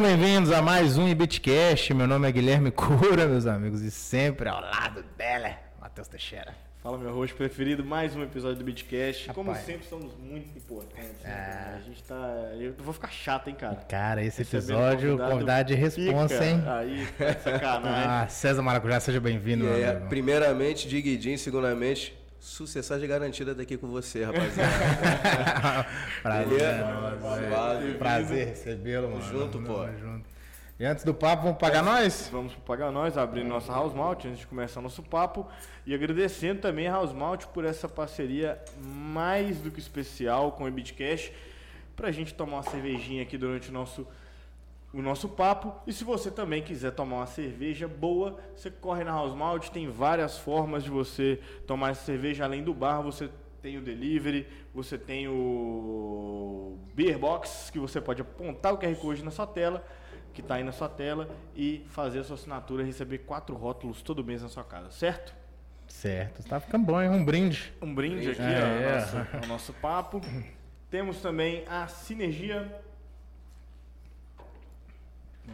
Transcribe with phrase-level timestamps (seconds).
[0.00, 1.92] Sejam bem-vindos a mais um Ibitcast.
[1.92, 6.54] Meu nome é Guilherme Cura, meus amigos, e sempre ao lado dela, Matheus Teixeira.
[6.82, 8.70] Fala, meu host preferido, mais um episódio do.
[8.70, 9.26] Rapaz.
[9.34, 11.20] Como sempre, somos muito importantes.
[11.22, 11.76] né, É.
[11.76, 12.14] A gente tá.
[12.58, 13.74] Eu vou ficar chato, hein, cara?
[13.86, 16.46] Cara, esse Recebendo episódio, convidado de responsa, pica.
[16.46, 16.62] hein?
[16.66, 18.08] Aí, tá sacanagem.
[18.08, 25.86] Ah, César Maracujá, seja bem-vindo, É, primeiramente, Diguidinho, segundamente, sucessagem garantida daqui com você, rapaziada.
[26.22, 27.94] Prazer, é.
[27.98, 29.22] Prazer recebê-lo, mano.
[29.22, 29.86] junto, Tamo pô.
[29.98, 30.28] junto.
[30.80, 32.30] E antes do papo, vamos pagar nós?
[32.32, 35.46] Vamos Pagar Nós, abrindo nossa House Malt antes de começar nosso papo.
[35.84, 40.68] E agradecendo também a House Malt por essa parceria mais do que especial com o
[40.68, 41.32] Ebitcash.
[41.94, 44.08] Pra gente tomar uma cervejinha aqui durante o nosso,
[44.92, 45.72] o nosso papo.
[45.86, 49.68] E se você também quiser tomar uma cerveja boa, você corre na House Malt.
[49.70, 52.44] Tem várias formas de você tomar essa cerveja.
[52.44, 53.30] Além do bar, você
[53.62, 59.22] tem o delivery, você tem o Beer Box, que você pode apontar o QR Code
[59.22, 59.84] na sua tela
[60.32, 64.00] que está aí na sua tela e fazer a sua assinatura e receber quatro rótulos
[64.02, 65.34] todo mês na sua casa, certo?
[65.88, 67.10] Certo, tá ficando bom, hein?
[67.10, 67.72] Um brinde.
[67.82, 69.00] Um brinde aqui É, ó, é.
[69.00, 70.20] nosso, nosso papo.
[70.88, 72.80] Temos também a Sinergia.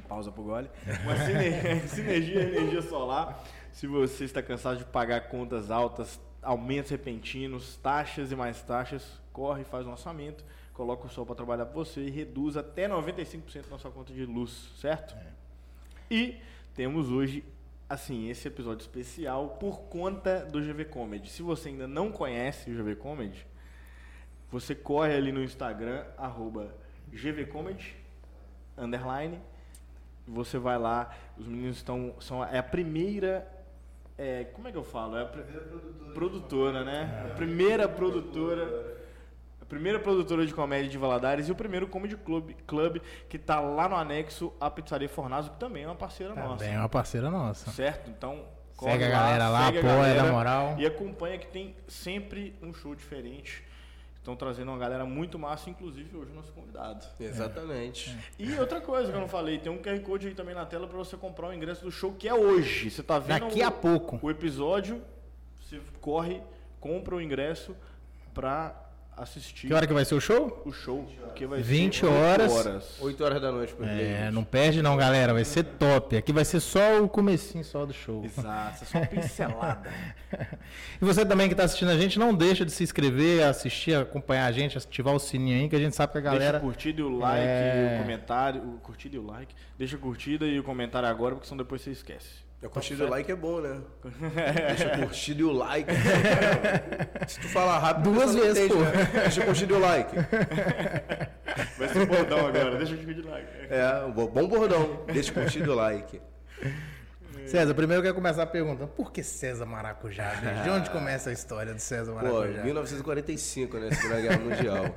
[0.08, 0.68] Pausa pro gole.
[1.04, 3.42] Uma sine- Sinergia Energia Solar.
[3.72, 9.62] Se você está cansado de pagar contas altas, aumentos repentinos, taxas e mais taxas, corre
[9.62, 13.64] e faz um orçamento, coloca o sol para trabalhar para você e reduz até 95%
[13.70, 15.14] na sua conta de luz, certo?
[16.10, 16.36] E
[16.74, 17.42] temos hoje,
[17.88, 21.28] assim, esse episódio especial por conta do GV Comedy.
[21.30, 23.46] Se você ainda não conhece o GV Comedy,
[24.50, 26.74] você corre ali no Instagram, arroba
[27.12, 27.94] GVComedy,
[28.76, 29.40] underline,
[30.26, 33.46] você vai lá, os meninos estão, são, é a primeira,
[34.18, 35.16] é, como é que eu falo?
[35.16, 35.44] É a pri-
[36.14, 37.28] produtora, né?
[37.30, 38.96] A primeira produtora,
[39.60, 43.60] a primeira produtora de comédia de Valadares e o primeiro comedy club, club que tá
[43.60, 46.56] lá no anexo à Pizzaria Fornazo, que também é uma parceira nossa.
[46.58, 47.70] Também é uma parceira nossa.
[47.70, 48.10] Certo?
[48.10, 48.44] Então,
[48.78, 50.76] Segue a galera lá, a apoia, na moral.
[50.78, 53.64] E acompanha que tem sempre um show diferente.
[54.26, 57.06] Estão trazendo uma galera muito massa, inclusive hoje o nosso convidado.
[57.20, 58.18] Exatamente.
[58.36, 60.88] E outra coisa que eu não falei, tem um QR Code aí também na tela
[60.88, 62.90] para você comprar o ingresso do show que é hoje.
[62.90, 64.18] Você tá vendo Daqui o, a pouco.
[64.20, 65.00] o episódio,
[65.62, 66.42] você corre,
[66.80, 67.76] compra o ingresso
[68.34, 68.74] pra
[69.16, 70.62] assistir Que hora que vai ser o show?
[70.64, 72.52] o show, que vai 20 ser oito horas.
[72.52, 72.96] horas.
[73.00, 75.32] 8 horas da noite por É, não perde não, galera.
[75.32, 76.16] Vai ser top.
[76.16, 78.24] Aqui vai ser só o comecinho só do show.
[78.24, 79.90] Exato, é só uma pincelada.
[81.00, 84.46] E você também que está assistindo a gente, não deixa de se inscrever, assistir, acompanhar
[84.46, 86.52] a gente, ativar o sininho aí, que a gente sabe que a galera.
[86.58, 87.92] Deixa o curtida e o like, É.
[87.92, 88.62] e o comentário.
[88.62, 89.54] O curtida e o like.
[89.78, 92.45] Deixa a curtida e o comentário agora, porque senão depois você esquece.
[92.66, 93.80] A curtida e o like é bom, né?
[94.68, 95.90] Deixa a curtida e o like.
[97.28, 99.10] Se tu falar rápido, Duas a vezes, entende, né?
[99.22, 100.16] Deixa a curtida e o like.
[101.78, 103.48] Vai ser bordão agora, deixa o curtida e o like.
[103.70, 105.04] É, um bo- bom bordão.
[105.06, 106.20] Deixa a curtida e o like.
[107.46, 110.34] César, primeiro eu quero começar perguntando, por que César Maracujá?
[110.34, 110.62] bicho?
[110.64, 112.62] De onde começa a história do César Pô, Maracujá?
[112.64, 113.90] 1945, né?
[113.92, 114.96] Segunda Guerra Mundial.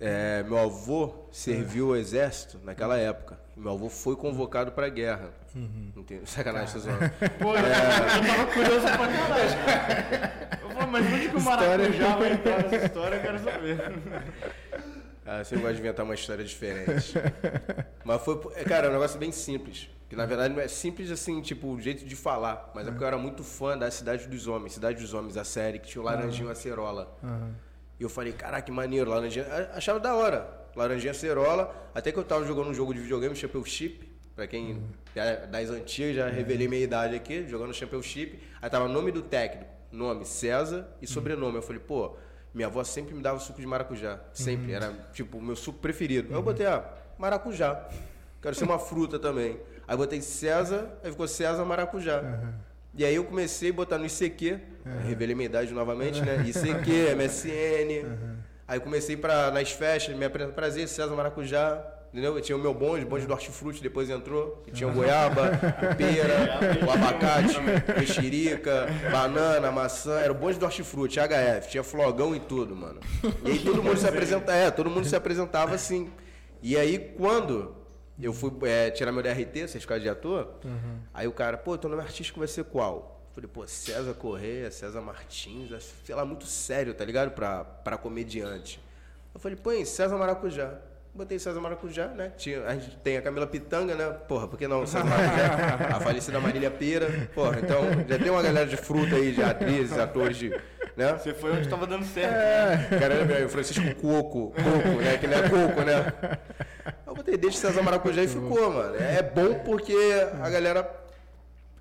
[0.00, 3.38] É, meu avô serviu o exército naquela época.
[3.54, 5.28] Meu avô foi convocado pra guerra.
[5.54, 7.00] Não tem sacanagem, tô zoando.
[7.38, 10.60] Pô, eu, eu tava curioso pra caralho.
[10.62, 13.16] Eu falei, mas onde que o Maracujá vai entrar nessa história?
[13.16, 13.78] Eu quero saber.
[15.26, 17.14] Ah, você gosta de inventar uma história diferente.
[18.04, 19.88] Mas foi, é, cara, é um negócio bem simples.
[20.08, 22.70] Que na verdade não é simples assim, tipo, o jeito de falar.
[22.74, 25.44] Mas é porque eu era muito fã da Cidade dos Homens, Cidade dos Homens, a
[25.44, 27.16] série, que tinha o Laranjinho Acerola.
[27.98, 29.46] E eu falei, caraca, que maneiro, Laranjinha.
[29.46, 30.48] a- Achava da hora.
[30.74, 31.90] Laranjinha Acerola.
[31.94, 34.09] Até que eu tava jogando um jogo de videogame, Championship.
[34.40, 34.82] Pra quem
[35.14, 38.40] é das antigas, já revelei minha idade aqui, jogando Championship.
[38.62, 41.56] Aí tava nome do técnico, nome César e sobrenome.
[41.56, 42.16] Eu falei, pô,
[42.54, 44.18] minha avó sempre me dava suco de maracujá.
[44.32, 44.72] Sempre.
[44.72, 46.28] Era, tipo, o meu suco preferido.
[46.30, 47.86] Aí eu botei, ah, maracujá.
[48.40, 49.60] Quero ser uma fruta também.
[49.86, 52.22] Aí botei César, aí ficou César Maracujá.
[52.94, 54.58] E aí eu comecei a botar no ICQ,
[55.06, 56.42] revelei minha idade novamente, né?
[56.46, 58.06] ICQ, MSN.
[58.66, 61.99] Aí comecei pra, nas festas, me apresentar prazer, César Maracujá.
[62.12, 62.36] Entendeu?
[62.36, 64.62] Eu tinha o meu bonde, bonde do hortifruti, depois entrou.
[64.64, 67.56] Que tinha o goiaba, o pera, o abacate,
[67.96, 70.18] mexerica, banana, maçã.
[70.18, 71.70] Era o bonde do hortifruti, HF.
[71.70, 73.00] Tinha flogão e tudo, mano.
[73.44, 76.10] E aí todo mundo se apresenta, é, todo mundo se apresentava assim.
[76.60, 77.76] E aí quando
[78.20, 80.54] eu fui é, tirar meu DRT, certificado de ator,
[81.14, 83.20] aí o cara, pô, teu nome artístico vai ser qual?
[83.30, 85.70] Eu falei, pô, César Correia, César Martins,
[86.04, 87.30] sei lá, muito sério, tá ligado?
[87.30, 88.80] Pra, pra comediante.
[89.32, 90.74] Eu falei, põe César Maracujá.
[91.12, 92.32] Botei César Maracujá, né?
[92.36, 94.08] Tinha, a gente tem a Camila Pitanga, né?
[94.28, 94.86] Porra, por que não?
[94.86, 97.28] César Maracujá, a falecida Marília Pera.
[97.34, 100.50] Porra, então já tem uma galera de fruta aí, de atrizes, atores de.
[100.96, 101.12] Né?
[101.14, 102.34] Você foi onde tava dando certo.
[102.34, 105.18] É, cara, o Francisco Coco, Coco, né?
[105.18, 106.38] Que não é Coco, né?
[107.06, 108.94] Eu botei deixa César Maracujá e ficou, mano.
[108.96, 109.96] É bom porque
[110.40, 110.88] a galera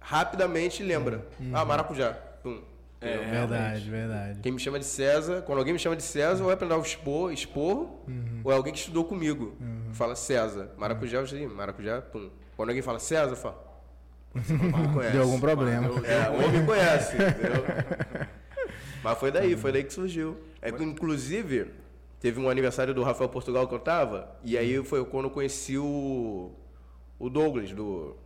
[0.01, 1.23] rapidamente lembra.
[1.53, 2.13] Ah, Maracujá.
[2.41, 2.61] Pum.
[3.01, 3.89] É, verdade, realmente.
[3.89, 4.39] verdade.
[4.41, 6.77] Quem me chama de César, quando alguém me chama de César, ou é pra dar
[6.77, 8.01] o expor, esporro,
[8.43, 9.55] ou é alguém que estudou comigo.
[9.93, 10.71] Fala César.
[10.77, 12.29] Maracujá, eu já Maracujá, pum.
[12.57, 13.57] Quando alguém fala César, eu falo.
[14.35, 15.13] Você me conhece.
[15.13, 15.87] Deu algum problema.
[16.05, 17.63] É, o homem me conhece, entendeu?
[19.01, 20.37] Mas foi daí, foi daí que surgiu.
[20.61, 21.67] É inclusive,
[22.19, 25.77] teve um aniversário do Rafael Portugal que eu tava, e aí foi quando eu conheci
[25.77, 26.51] o,
[27.17, 28.17] o Douglas, do,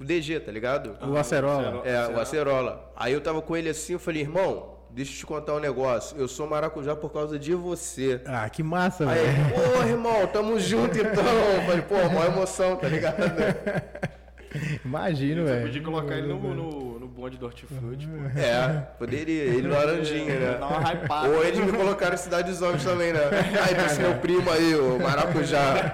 [0.00, 0.96] do DG, tá ligado?
[1.06, 1.82] O Acerola.
[1.86, 2.90] É, o Acerola.
[2.96, 6.16] Aí eu tava com ele assim, eu falei, irmão, deixa eu te contar um negócio.
[6.16, 8.18] Eu sou maracujá por causa de você.
[8.24, 9.28] Ah, que massa, Aí, velho.
[9.28, 11.22] ele, pô, irmão, tamo junto então.
[11.22, 13.18] Eu falei, pô, maior emoção, tá ligado?
[14.84, 15.66] Imagino, Você velho.
[15.66, 18.40] podia colocar ele no, no, no bonde do hortifruti, pô.
[18.40, 20.56] É, poderia, ele no laranjinha, né?
[20.58, 21.28] Dá uma hypada.
[21.28, 23.20] Ou eles me colocaram em Cidade dos Homens também, né?
[23.68, 25.92] Aí trouxe meu primo aí, o Maracujá.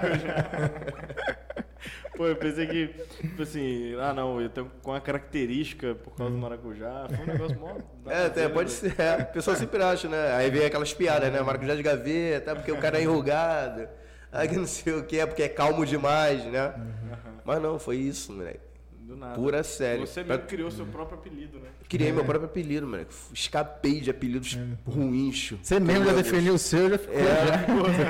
[2.17, 2.87] Pô, eu pensei que,
[3.21, 7.07] tipo assim, ah não, eu tenho com uma característica por causa do maracujá.
[7.09, 7.75] Foi um negócio mó.
[8.11, 8.95] É, até pode ser.
[8.99, 10.33] É, o pessoal sempre acha, né?
[10.33, 11.39] Aí vem aquelas piadas, né?
[11.41, 13.87] Maracujá de gaveta, porque o cara é enrugado.
[14.31, 16.73] Aí que não sei o que, é porque é calmo demais, né?
[17.45, 18.59] Mas não, foi isso, moleque.
[18.99, 19.35] Do nada.
[19.35, 20.01] Pura série.
[20.01, 21.69] Você Pra- mesmo criou seu próprio apelido, né?
[21.87, 23.13] Criei meu próprio apelido, moleque.
[23.33, 25.53] Escapei de apelidos ruins.
[25.63, 27.15] Você mesmo já definiu o seu, já ficou.
[27.15, 27.57] É, já.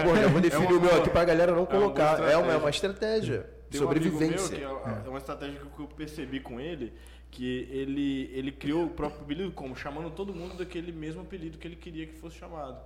[0.03, 2.19] pô, já vou definir É o meu boa- aqui pra galera não é colocar.
[2.23, 3.45] É uma, é uma estratégia.
[3.69, 4.57] Tem um amigo Sobrevivência.
[4.57, 6.93] meu que é, é uma estratégia que eu percebi com ele,
[7.29, 9.75] que ele, ele criou o próprio apelido como?
[9.75, 12.79] Chamando todo mundo daquele mesmo apelido que ele queria que fosse chamado.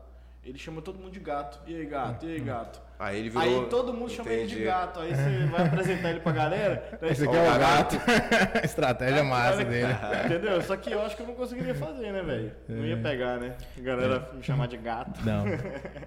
[0.44, 1.60] Ele chama todo mundo de gato.
[1.70, 2.26] E aí, gato?
[2.26, 2.82] E aí, gato?
[3.02, 3.64] Aí ele virou.
[3.64, 4.66] Aí todo mundo chama ele de Entendi.
[4.66, 5.00] gato.
[5.00, 6.84] Aí você vai apresentar ele pra galera.
[7.02, 7.98] Daí Esse aqui é o gato.
[8.64, 9.94] Estratégia massa dele.
[10.26, 10.62] Entendeu?
[10.62, 12.52] Só que eu acho que eu não conseguiria fazer, né, velho?
[12.70, 13.56] Não ia pegar, né?
[13.78, 15.20] A galera me chamar de gato.
[15.26, 15.46] Não,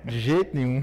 [0.05, 0.83] de jeito nenhum.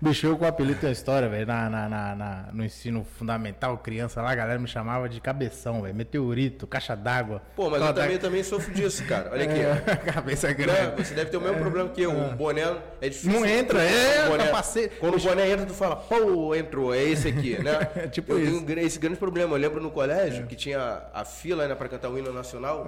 [0.00, 1.46] Bicho, eu com o apelido tem uma história, velho.
[1.46, 5.82] Na, na, na- na- no ensino fundamental, criança lá, a galera me chamava de cabeção,
[5.82, 5.94] velho.
[5.94, 7.42] Meteorito, caixa d'água.
[7.54, 9.30] Pô, mas eu também, eu também sofro disso, cara.
[9.32, 9.60] Olha aqui.
[9.60, 11.04] É, cabeça grande.
[11.04, 12.12] Você deve ter o mesmo problema que eu.
[12.12, 12.62] O boné
[13.00, 13.32] é difícil.
[13.32, 14.94] Não entra, é, O boné- capacete.
[14.98, 17.78] Quando o boné entra, tu fala, pô, entrou, é esse aqui, né?
[18.10, 18.64] Tipo eu isso.
[18.64, 19.54] tenho esse grande problema.
[19.56, 22.86] Eu lembro no colégio que tinha a fila né, pra cantar o hino nacional.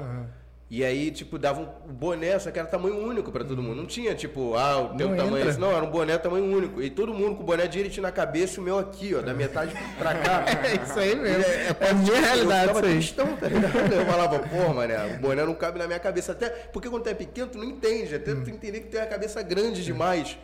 [0.73, 3.75] E aí, tipo, dava um boné, só que era tamanho único pra todo mundo.
[3.75, 5.59] Não tinha, tipo, ah, o teu Não tamanho é entra.
[5.59, 6.81] Não, era um boné tamanho único.
[6.81, 9.35] E todo mundo com o boné direitinho na cabeça e o meu aqui, ó, da
[9.35, 10.45] metade pra cá.
[10.65, 11.43] É isso aí mesmo.
[11.43, 12.93] É, É, a minha realidade eu isso ficava aí.
[12.93, 13.77] tristão, tá ligado?
[13.93, 16.31] Eu falava, pô, mané, o boné não cabe na minha cabeça.
[16.31, 18.15] Até porque quando tu é pequeno, tu não entende.
[18.15, 20.39] Até tu entender que tu tem a cabeça grande demais.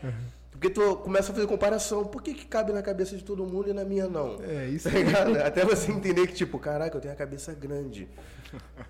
[0.59, 2.05] Porque tu começa a fazer comparação.
[2.05, 4.39] Por que, que cabe na cabeça de todo mundo e na minha não?
[4.43, 5.47] É isso Tá?
[5.47, 8.09] Até você entender que, tipo, caraca, eu tenho a cabeça grande.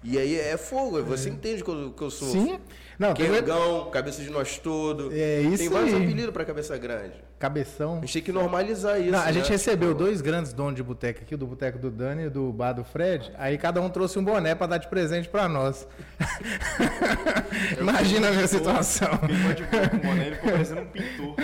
[0.05, 2.29] E aí é fogo, você entende que eu, que eu sou.
[2.29, 2.59] Sim.
[2.99, 5.11] Não, tem Quengão, cabeça de nós todo.
[5.13, 6.03] É isso Tem vários aí.
[6.03, 7.23] apelidos pra cabeça grande.
[7.39, 7.99] cabeção.
[7.99, 9.11] A gente tem que normalizar isso.
[9.11, 9.51] Não, a gente né?
[9.51, 12.73] recebeu Tipo, dois grandes donos de boteca aqui, do boteco do Dani e do bar
[12.73, 13.33] do Fred.
[13.37, 15.87] Aí cada um trouxe um boné pra dar de presente pra nós.
[17.81, 19.09] Imagina a minha situação.
[19.29, 21.35] Ele pode com o boné, ele ficou parecendo um pintor.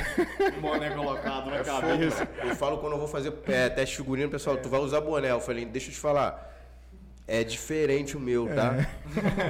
[0.57, 2.27] Um boné colocado na É cabeça.
[2.27, 2.49] fogo.
[2.49, 5.31] Eu falo quando eu vou fazer é, teste de figurino, pessoal, tu vai usar boné.
[5.31, 6.51] Eu falei, deixa eu te falar.
[7.27, 8.75] É diferente o meu, tá?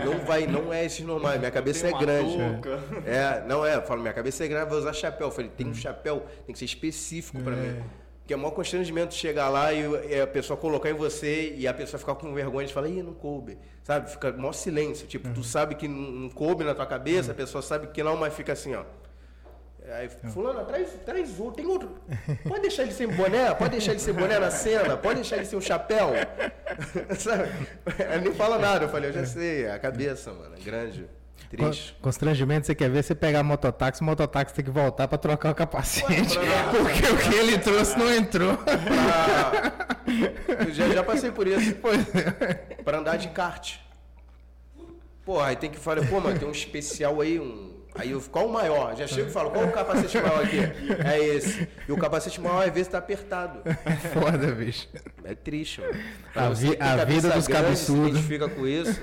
[0.05, 1.39] Não vai, não é esse normal.
[1.39, 2.37] Minha cabeça Tem é grande.
[2.37, 2.81] touca.
[3.07, 3.77] É, não é.
[3.77, 5.29] Eu falo, minha cabeça é grande, vai usar chapéu.
[5.29, 7.83] Eu falei, tem um chapéu, tem que ser específico pra mim.
[8.21, 11.75] Porque é maior constrangimento chegar lá e, e a pessoa colocar em você e a
[11.75, 13.59] pessoa ficar com vergonha de falar, ih, não coube.
[13.83, 14.11] Sabe?
[14.11, 15.07] Fica maior silêncio.
[15.09, 18.17] Tipo, tu sabe que não, não coube na tua cabeça, a pessoa sabe que não,
[18.17, 18.85] mas fica assim, ó.
[19.91, 21.91] Aí, fulano, traz, traz outro, tem outro.
[22.49, 23.53] Pode deixar ele sem boné?
[23.55, 24.97] Pode deixar ele sem boné na cena?
[24.97, 26.13] Pode deixar ele sem o chapéu?
[27.19, 27.49] Sabe?
[27.99, 28.85] Ela nem fala nada.
[28.85, 31.07] Eu falei, eu já sei, é a cabeça, mano, é grande,
[31.51, 31.93] triste.
[31.95, 35.51] Con- Constrangimento, você quer ver você pegar mototáxi, o mototáxi tem que voltar pra trocar
[35.51, 36.39] o capacete.
[36.71, 38.57] Porque o que ele trouxe não entrou.
[38.57, 39.73] Pra...
[40.67, 41.77] Eu já, já passei por isso.
[42.39, 42.55] É.
[42.83, 43.77] Pra andar de kart.
[45.25, 47.82] Pô, aí tem que falar, pô, mas tem um especial aí, um.
[47.95, 48.97] Aí eu qual o maior?
[48.97, 50.59] Já chego e falo, qual o capacete maior aqui?
[51.05, 51.69] É esse.
[51.87, 53.61] E o capacete maior às vezes tá apertado.
[54.15, 54.89] Foda, bicho.
[55.25, 55.93] É triste, mano.
[56.35, 58.05] A você vi- a vida dos cabeçudos.
[58.05, 58.99] Se identifica com isso.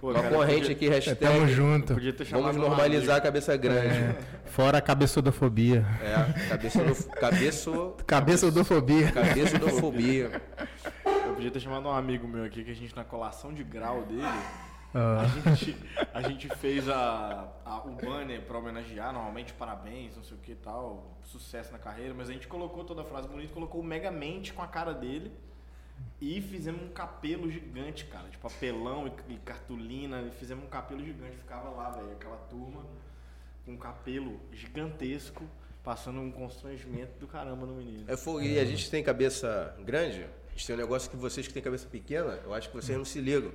[0.00, 1.20] Pô, Uma cara, corrente podia- aqui, hashtag.
[1.20, 1.94] Tamo junto.
[1.94, 4.16] Podia ter chamado Vamos normalizar a cabeça grande.
[4.46, 5.84] Fora a cabeçodofobia.
[6.02, 6.78] É, cabeço,
[8.06, 9.12] Cabeçodofobia.
[9.12, 10.30] cabeça do fobia.
[11.26, 14.02] Eu podia ter chamado um amigo meu aqui que a gente, na colação de grau
[14.02, 14.22] dele,
[14.94, 15.22] Ah.
[15.22, 15.76] a, gente,
[16.12, 20.52] a gente fez a, a- o banner pra homenagear, normalmente parabéns, não sei o que
[20.52, 23.84] e tal, sucesso na carreira, mas a gente colocou toda a frase bonita, colocou o
[23.84, 25.30] Megamente com a cara dele
[26.20, 31.04] e fizemos um capelo gigante, cara, de papelão e, e cartolina, e fizemos um capelo
[31.04, 32.84] gigante, ficava lá, velho, aquela turma
[33.64, 35.44] com um capelo gigantesco
[35.84, 38.04] passando um constrangimento do caramba no menino.
[38.10, 38.40] É fogo.
[38.42, 41.62] E a gente tem cabeça grande, a gente tem um negócio que vocês que têm
[41.62, 43.50] cabeça pequena, eu acho que vocês não se ligam.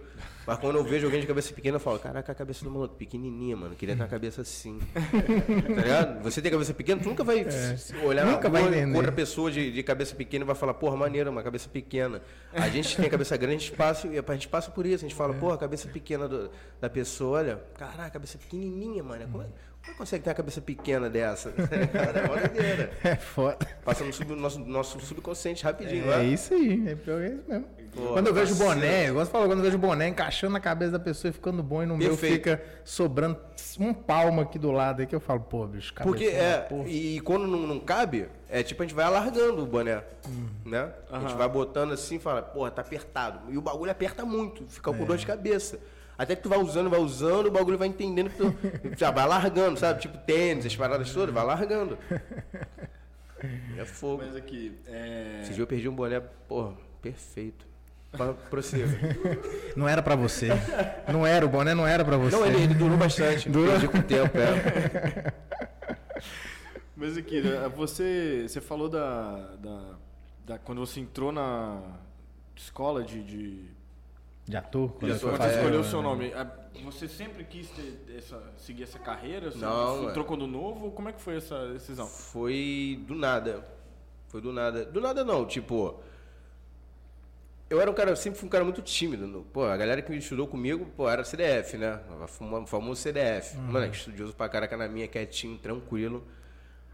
[0.48, 2.96] Mas quando eu vejo alguém de cabeça pequena, eu falo, caraca, a cabeça do maluco,
[2.96, 3.75] pequenininha, mano.
[3.75, 4.80] Queria ter uma cabeça assim.
[4.94, 6.24] tá ligado?
[6.24, 8.96] Você tem cabeça pequena, tu nunca vai se- olhar Nunca vai entender.
[8.98, 12.22] outra pessoa de, de cabeça pequena e vai falar, porra, maneira, uma cabeça pequena.
[12.54, 15.06] A gente tem cabeça grande, a gente passa, e a gente passa por isso.
[15.06, 16.50] A gente fala, porra, a cabeça pequena do-
[16.82, 19.28] da pessoa, olha, caraca, a cabeça pequenininha, mano.
[19.32, 19.48] Como é,
[19.86, 21.51] como é consegue ter uma cabeça pequena dessa?
[21.51, 22.92] Cara, é doideira.
[23.04, 23.65] É foda.
[23.84, 26.24] Passa no sub- nosso, nosso subconsciente rapidinho, É né?
[26.25, 27.65] isso aí, é pior é isso mesmo.
[27.96, 30.51] Pô, quando eu vejo o boné, igual você falou, quando eu vejo o boné encaixando
[30.51, 32.34] na cabeça da pessoa e ficando bom e no meu Perfeito.
[32.36, 33.39] fica sobrando
[33.80, 37.22] um palmo aqui do lado aí que eu falo, pô, bicho, cabeça Porque é, e
[37.22, 40.04] quando não, não cabe, é tipo a gente vai alargando o boné,
[40.65, 40.92] né?
[41.10, 43.50] A gente vai botando assim e fala, porra, tá apertado.
[43.50, 44.94] E o bagulho aperta muito, fica É.
[44.94, 45.80] com dor de cabeça.
[46.17, 48.55] Até que tu vai usando, vai usando, o bagulho vai entendendo que tu
[48.98, 50.01] já vai largando, sabe?
[50.01, 51.98] Tipo tênis, as paradas todas, vai largando.
[53.77, 54.24] É fogo.
[54.25, 55.41] Mas aqui, é...
[55.43, 57.67] Esse dia eu perdi um boné, porra, perfeito.
[58.12, 58.88] Pra- Prossiga.
[59.75, 60.48] Não era pra você.
[61.12, 62.36] Não era, o boné não era pra você.
[62.36, 63.48] Não, ele, ele durou bastante.
[63.50, 63.72] Durou?
[63.72, 65.31] Perdi com o tempo, é.
[66.95, 69.95] Mas aqui, né, você, você falou da, da,
[70.45, 71.81] da- Quando você entrou na
[72.55, 73.22] escola de.
[73.22, 73.75] de
[74.48, 74.92] De ator?
[74.94, 76.52] quando De ator, quando você é, escolheu o fazer- seu nome, a-
[76.84, 79.50] você sempre quis ter essa, seguir essa carreira?
[79.52, 80.14] Você Não, é.
[80.24, 80.92] quando novo?
[80.92, 82.06] Como é que foi essa decisão?
[82.06, 83.66] Foi do nada.
[84.28, 84.86] Foi do nada.
[84.86, 86.00] Do nada não, tipo.
[87.68, 89.44] Eu era um cara, eu sempre fui um cara muito tímido.
[89.52, 92.00] Pô, a galera que estudou comigo, pô, era CDF, né?
[92.40, 93.58] O famoso CDF.
[93.58, 96.24] Mano, estudioso pra caraca na minha, quietinho, tranquilo.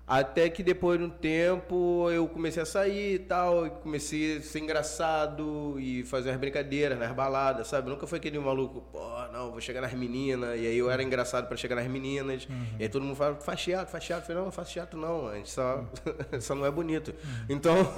[0.08, 4.42] Até que depois de um tempo eu comecei a sair e tal, e comecei a
[4.42, 7.90] ser engraçado e fazer umas brincadeiras nas baladas, sabe?
[7.90, 9.00] Nunca foi aquele maluco, pô,
[9.32, 12.84] não, vou chegar nas meninas, e aí eu era engraçado pra chegar nas meninas, e
[12.84, 14.24] aí todo mundo fala, faz teatro, faz teatro.
[14.24, 15.86] Eu falei, não, não teatro não, a gente só,
[16.42, 17.14] só não é bonito.
[17.48, 17.76] Então.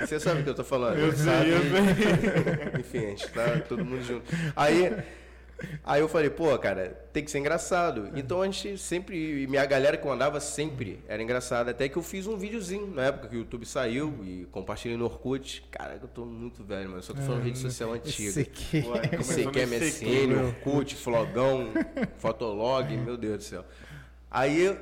[0.00, 0.98] Você sabe o que eu tô falando?
[0.98, 4.24] Eu sei, eu Enfim, a gente tá todo mundo junto.
[4.54, 4.94] Aí,
[5.84, 8.10] aí eu falei, pô, cara, tem que ser engraçado.
[8.14, 11.70] Então a gente sempre, e minha galera que eu andava sempre era engraçada.
[11.70, 15.04] Até que eu fiz um videozinho na época que o YouTube saiu e compartilhei no
[15.04, 15.64] Orkut.
[15.70, 17.02] Cara, eu tô muito velho, mano.
[17.02, 18.32] Só tô falando rede social antiga.
[18.32, 18.44] Você
[19.50, 21.68] quer nesse MSN, Orkut, Flogão,
[22.18, 23.64] Fotolog, meu Deus do céu.
[24.30, 24.76] Aí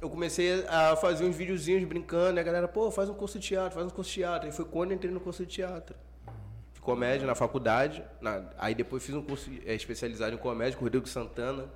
[0.00, 3.48] eu comecei a fazer uns videozinhos brincando, e a galera, pô, faz um curso de
[3.48, 4.46] teatro, faz um curso de teatro.
[4.46, 5.94] Aí foi quando eu entrei no curso de teatro.
[6.88, 8.02] Comédia na faculdade.
[8.18, 11.66] na- aí depois fiz um curso eh, especializado em comédia com o Rodrigo Santana.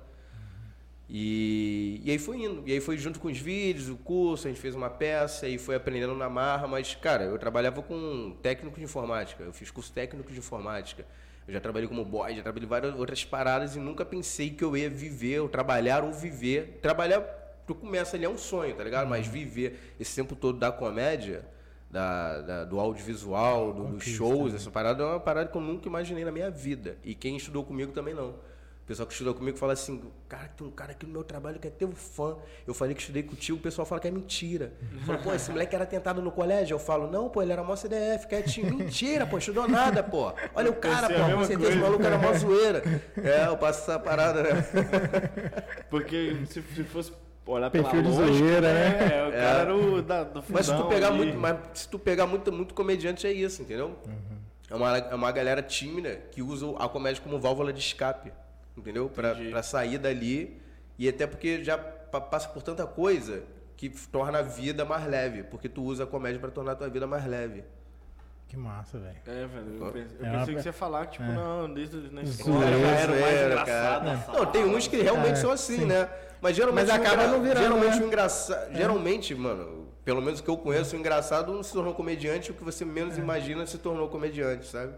[1.07, 2.63] E, e aí foi indo.
[2.65, 5.59] E aí foi junto com os vídeos, o curso, a gente fez uma peça e
[5.59, 6.67] foi aprendendo na marra.
[6.67, 9.43] Mas, cara, eu trabalhava com técnico de informática.
[9.43, 11.05] Eu fiz curso técnico de informática.
[11.47, 14.75] Eu já trabalhei como boy, já trabalhei várias outras paradas e nunca pensei que eu
[14.75, 16.79] ia viver, ou trabalhar ou viver.
[16.81, 17.19] Trabalhar,
[17.67, 19.07] tu começa ali, é um sonho, tá ligado?
[19.07, 21.45] Mas viver esse tempo todo da comédia,
[21.93, 25.87] da, da- do audiovisual, do- dos shows, essa parada é uma parada que eu nunca
[25.87, 26.97] imaginei na minha vida.
[27.03, 28.29] E quem estudou comigo também não.
[28.29, 31.57] O pessoal que estudou comigo fala assim, cara, tem um cara aqui no meu trabalho
[31.57, 32.35] que é teu fã.
[32.67, 34.73] Eu falei que estudei contigo, o pessoal fala que é mentira.
[35.05, 36.73] Fala, pô, esse moleque era tentado no colégio?
[36.75, 38.75] Eu falo, não, pô, ele era mó CDF, quietinho.
[38.75, 40.33] Mentira, pô, estudou nada, pô.
[40.53, 41.77] Olha o cara, Pensei pô, com certeza coisa.
[41.77, 42.83] o maluco era mó zoeira.
[43.23, 44.49] É, eu passo essa parada, né?
[45.89, 47.13] Porque se, se fosse
[47.45, 48.87] olhar Perfil pela de lógica, zoeira, né?
[49.17, 51.17] É, o cara era o da, do Mas se tu pegar ali.
[51.17, 53.95] muito, mas se tu pegar muito, muito comediante é isso, entendeu?
[54.69, 58.31] É, uma, é uma galera tímida que usa a comédia como válvula de escape,
[58.77, 59.09] entendeu?
[59.09, 60.59] Pra, pra sair dali
[60.97, 63.43] e até porque já pa- passa por tanta coisa
[63.75, 66.89] que torna a vida mais leve, porque tu usa a comédia pra tornar a tua
[66.89, 67.63] vida mais leve.
[68.47, 69.17] Que massa, velho.
[69.27, 69.77] É, velho.
[69.85, 71.33] Eu pensei, eu É pensei uma- que você ia falar, tipo, é.
[71.33, 74.33] não, desde na escola já era o mais engraçado.
[74.33, 75.85] Não, tem uns que realmente É, são assim, sim.
[75.85, 76.07] né?
[76.43, 78.03] Mas geralmente, Mas acaba não virando, geralmente né?
[78.03, 82.51] o engraçado, geralmente, mano, pelo menos que eu conheço, o engraçado não se tornou comediante,
[82.51, 84.91] o que você menos imagina se tornou comediante, sabe?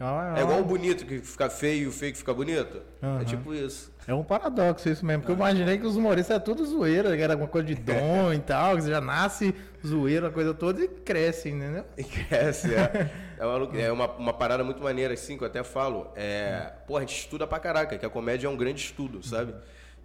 [0.00, 2.80] É, É igual o bonito que fica feio e o feio que fica bonito.
[3.02, 3.20] Aham.
[3.20, 3.92] É tipo isso.
[4.08, 7.22] É um paradoxo isso mesmo, porque eu imaginei que os humoristas é tudo zoeira, que
[7.22, 9.54] era alguma coisa de dom e tal, que você já nasce
[9.86, 11.84] zoeira, a coisa toda e cresce, entendeu?
[11.98, 13.10] E cresce, é.
[13.38, 16.10] É uma, é uma, uma parada muito maneira, assim, que eu até falo.
[16.16, 19.54] É, pô, a gente estuda pra caraca, que a comédia é um grande estudo, sabe?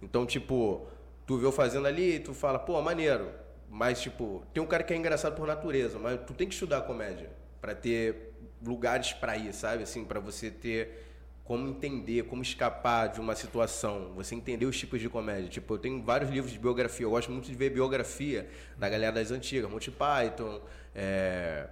[0.02, 0.86] Então, tipo,
[1.26, 3.30] tu vê eu fazendo ali e tu fala, pô, maneiro.
[3.70, 6.82] Mas, tipo, tem um cara que é engraçado por natureza, mas tu tem que estudar
[6.82, 7.30] comédia
[7.60, 9.84] pra ter lugares pra ir, sabe?
[9.84, 11.08] Assim, pra você ter
[11.44, 15.48] como entender, como escapar de uma situação, você entender os tipos de comédia.
[15.48, 19.12] Tipo, eu tenho vários livros de biografia, eu gosto muito de ver biografia da galera
[19.12, 20.60] das antigas, Monty Python,
[20.94, 21.68] é,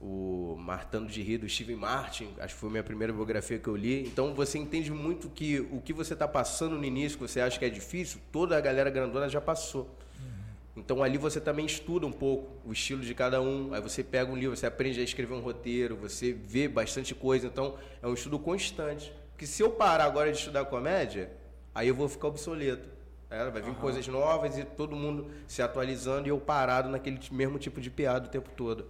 [0.00, 3.68] o Martando de Rir do Steven Martin, acho que foi a minha primeira biografia que
[3.68, 4.06] eu li.
[4.06, 7.58] Então você entende muito que o que você está passando no início, que você acha
[7.58, 9.94] que é difícil, toda a galera grandona já passou.
[10.76, 14.30] Então ali você também estuda um pouco o estilo de cada um, aí você pega
[14.30, 18.14] um livro, você aprende a escrever um roteiro, você vê bastante coisa, então é um
[18.14, 19.12] estudo constante.
[19.32, 21.30] Porque se eu parar agora de estudar comédia,
[21.74, 22.88] aí eu vou ficar obsoleto.
[23.28, 23.74] É, vai vir uhum.
[23.74, 28.26] coisas novas e todo mundo se atualizando e eu parado naquele mesmo tipo de piada
[28.26, 28.86] o tempo todo.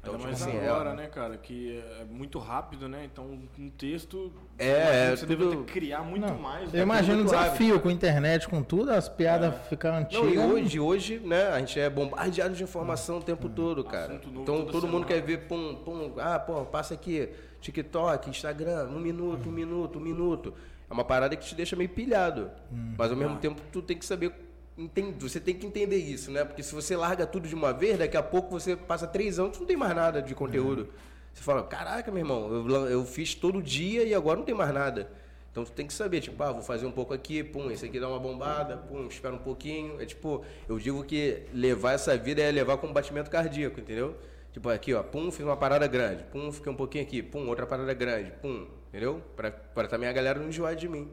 [0.00, 0.94] Então, Ainda tipo mais assim, agora, é...
[0.94, 3.04] né, cara, que é muito rápido, né?
[3.04, 5.50] Então, um texto é, você tudo...
[5.50, 6.72] deve criar muito não, mais.
[6.72, 7.82] Eu imagino o desafio rápido.
[7.82, 9.58] com a internet, com tudo, as piadas é.
[9.68, 10.22] ficam antigas.
[10.22, 13.52] Não, e hoje, hoje, né, a gente é bombardeado de informação o tempo hum.
[13.54, 14.14] todo, cara.
[14.14, 14.92] Novo, então, todo semana.
[14.92, 17.28] mundo quer ver, pum, pum, ah, pô, passa aqui,
[17.60, 20.54] TikTok, Instagram, um minuto, um minuto, um minuto.
[20.88, 22.50] É uma parada que te deixa meio pilhado.
[22.72, 22.94] Hum.
[22.96, 23.38] Mas ao mesmo ah.
[23.38, 24.32] tempo, tu tem que saber
[24.78, 26.44] entende, você tem que entender isso, né?
[26.44, 29.58] Porque se você larga tudo de uma vez, daqui a pouco você passa três anos,
[29.58, 30.82] não tem mais nada de conteúdo.
[30.82, 30.88] Uhum.
[31.34, 34.72] Você fala, caraca, meu irmão, eu, eu fiz todo dia e agora não tem mais
[34.72, 35.10] nada.
[35.50, 37.98] Então tu tem que saber, tipo, ah, vou fazer um pouco aqui, pum, esse aqui
[37.98, 40.00] dá uma bombada, pum, espera um pouquinho.
[40.00, 44.16] É tipo, eu digo que levar essa vida é levar com batimento cardíaco, entendeu?
[44.52, 47.66] Tipo, aqui, ó, pum, fiz uma parada grande, pum, fiquei um pouquinho aqui, pum, outra
[47.66, 49.22] parada grande, pum, entendeu?
[49.36, 51.10] Pra, pra também a galera não enjoar de mim.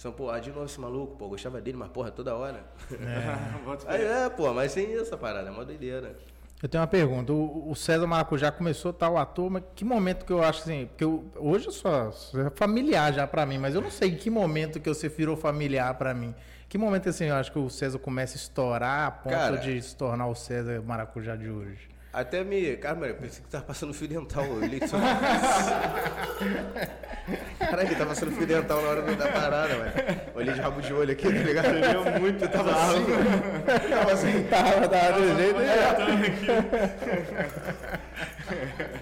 [0.00, 2.64] São, pô, de novo esse maluco, pô, gostava dele, mas porra, toda hora.
[2.90, 6.16] É, Aí, é pô, mas sem essa parada, é uma doideira.
[6.62, 7.34] Eu tenho uma pergunta.
[7.34, 10.86] O, César Maracujá começou tal ator, mas que momento que eu acho assim?
[10.86, 14.16] Porque eu, hoje eu sou, sou familiar já para mim, mas eu não sei em
[14.16, 16.34] que momento que você virou familiar para mim.
[16.66, 19.82] Que momento assim eu acho que o César começa a estourar a ponto Cara, de
[19.82, 21.90] se tornar o César Maracujá de hoje?
[22.12, 22.76] Até me.
[22.76, 24.44] Cara, eu pensei que tava passando fio dental.
[24.44, 24.98] Eu li só.
[27.58, 30.20] Caralho, tava passando fio dental na hora da parada, velho.
[30.34, 31.68] Olhei de rabo de olho aqui, tá ligado?
[31.68, 33.06] Ele muito, tava assim.
[33.88, 34.42] tava assim.
[34.50, 35.60] Tava, tava do jeito.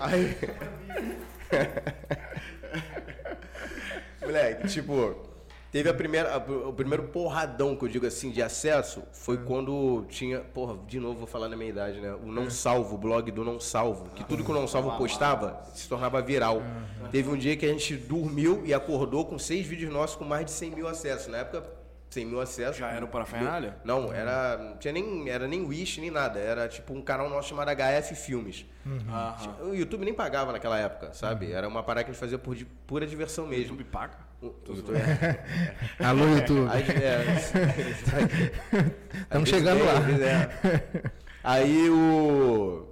[0.00, 0.36] Aí.
[4.20, 5.27] Moleque, tipo.
[5.70, 9.44] Teve a primeira, a, o primeiro porradão que eu digo assim de acesso foi uhum.
[9.44, 12.12] quando tinha, porra, de novo vou falar na minha idade, né?
[12.14, 12.50] O Não é.
[12.50, 16.22] Salvo, o blog do Não Salvo, que tudo que o Não Salvo postava se tornava
[16.22, 16.58] viral.
[16.58, 17.08] Uhum.
[17.10, 20.46] Teve um dia que a gente dormiu e acordou com seis vídeos nossos com mais
[20.46, 21.28] de 100 mil acessos.
[21.28, 21.78] Na época
[22.10, 22.76] 100 mil acessos.
[22.76, 23.76] Já era o Parafernália?
[23.84, 24.56] Não, era.
[24.56, 26.38] Não tinha nem, era nem Wish, nem nada.
[26.38, 28.64] Era tipo um canal nosso chamado HF Filmes.
[28.86, 29.70] Uhum.
[29.70, 31.46] O YouTube nem pagava naquela época, sabe?
[31.46, 31.52] Uhum.
[31.52, 33.74] Era uma parada que a gente fazia por pura diversão mesmo.
[33.74, 34.27] O YouTube paga?
[35.98, 36.68] Alô, YouTube.
[39.22, 39.94] Estamos chegando lá.
[40.24, 41.10] É.
[41.42, 42.86] Aí o.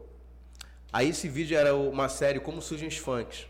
[0.92, 3.46] Aí esse vídeo era uma série Como Surgem os Funks.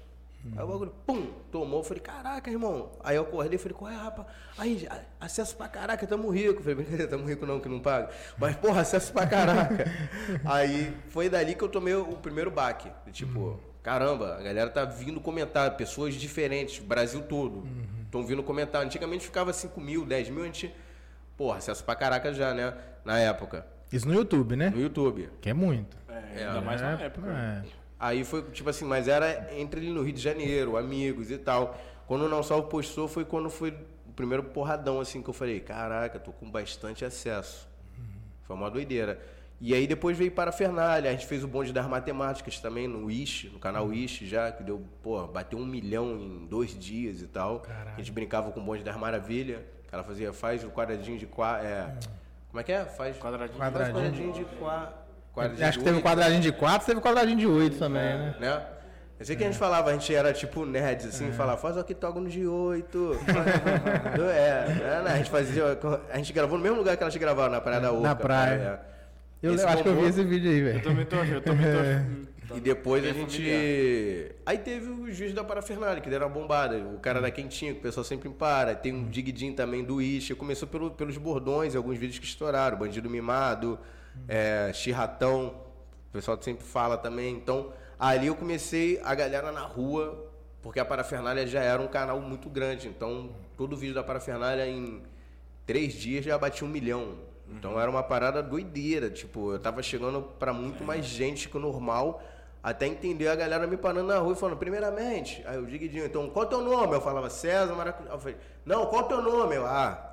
[0.54, 1.80] Aí o bagulho, pum, tomou.
[1.80, 2.92] Eu falei, caraca, irmão.
[3.02, 4.28] Aí eu acordei e falei, qual é, rapaz?
[4.58, 4.86] Aí,
[5.18, 6.60] acesso pra caraca, tamo rico.
[6.60, 8.10] Eu falei, brincadeira, tamo rico não, que não paga.
[8.38, 9.90] Mas, porra, acesso pra caraca.
[10.44, 12.90] Aí foi dali que eu tomei o primeiro baque.
[13.10, 13.58] Tipo, uhum.
[13.86, 17.64] Caramba, a galera tá vindo comentar, pessoas diferentes, Brasil todo.
[18.04, 18.26] Estão uhum.
[18.26, 18.82] vindo comentar.
[18.82, 20.74] Antigamente ficava 5 mil, 10 mil, a gente.
[21.36, 22.74] Porra, acesso pra caraca já, né?
[23.04, 23.64] Na época.
[23.92, 24.70] Isso no YouTube, né?
[24.70, 25.30] No YouTube.
[25.40, 25.96] Que é muito.
[26.08, 27.30] É, ainda é, mais na época.
[27.30, 27.62] É.
[27.96, 31.78] Aí foi, tipo assim, mas era entre ele no Rio de Janeiro, amigos e tal.
[32.08, 33.70] Quando o Não Salvo postou foi quando foi
[34.04, 37.68] o primeiro porradão, assim, que eu falei, caraca, tô com bastante acesso.
[38.42, 39.20] Foi uma doideira.
[39.60, 42.86] E aí depois veio para a Fernalha, a gente fez o bonde das matemáticas também
[42.86, 47.22] no Wish, no canal Wish já, que deu, pô, bateu um milhão em dois dias
[47.22, 47.60] e tal.
[47.60, 47.92] Caralho.
[47.94, 49.60] A gente brincava com o bonde das maravilhas.
[49.90, 51.58] Ela fazia, faz o quadradinho de quá.
[51.62, 52.10] É, hum.
[52.50, 52.84] Como é que é?
[52.84, 53.94] Faz quadradinho, quadradinho.
[53.94, 55.06] Faz quadradinho de quá.
[55.68, 58.34] Acho que teve um quadradinho de 4, teve um quadradinho de 8 também, é, né?
[58.40, 58.66] né?
[59.18, 61.32] Eu sei que a gente falava, a gente era tipo nerds, assim, é.
[61.32, 63.18] falava, faz o octógono de 8.
[64.30, 64.36] é,
[64.98, 65.10] é, né?
[65.12, 65.78] a gente fazia.
[66.10, 68.08] A gente gravou no mesmo lugar que ela gente gravava, na Praia da Urca.
[68.08, 68.80] Na praia.
[69.46, 70.78] Eu esse acho que eu vi esse vídeo aí, velho.
[70.78, 72.26] Eu também tô, eu também tô.
[72.54, 73.38] E depois a gente.
[73.38, 74.32] Familiar.
[74.46, 76.78] Aí teve o juiz da Parafernália, que deram uma bombada.
[76.78, 78.74] O cara da Quentinha, que o pessoal sempre para.
[78.74, 80.34] Tem um digidinho também do Ishi.
[80.34, 82.78] Começou pelo, pelos bordões, alguns vídeos que estouraram.
[82.78, 83.78] Bandido Mimado,
[84.28, 85.54] é, Chirratão,
[86.08, 87.34] o pessoal sempre fala também.
[87.34, 90.30] Então, ali eu comecei a galera na rua,
[90.62, 92.86] porque a Parafernália já era um canal muito grande.
[92.86, 95.02] Então, todo vídeo da Parafernália em
[95.66, 97.16] três dias já batia um milhão.
[97.50, 97.80] Então uhum.
[97.80, 99.10] era uma parada doideira.
[99.10, 102.22] Tipo, eu tava chegando para muito mais gente que o normal.
[102.62, 106.28] Até entender a galera me parando na rua e falando, primeiramente, aí eu digo, então,
[106.28, 106.94] qual é o teu nome?
[106.94, 108.10] Eu falava, César Maracujá.
[108.10, 109.54] Eu falei, não, qual é o teu nome?
[109.54, 110.12] Eu, ah,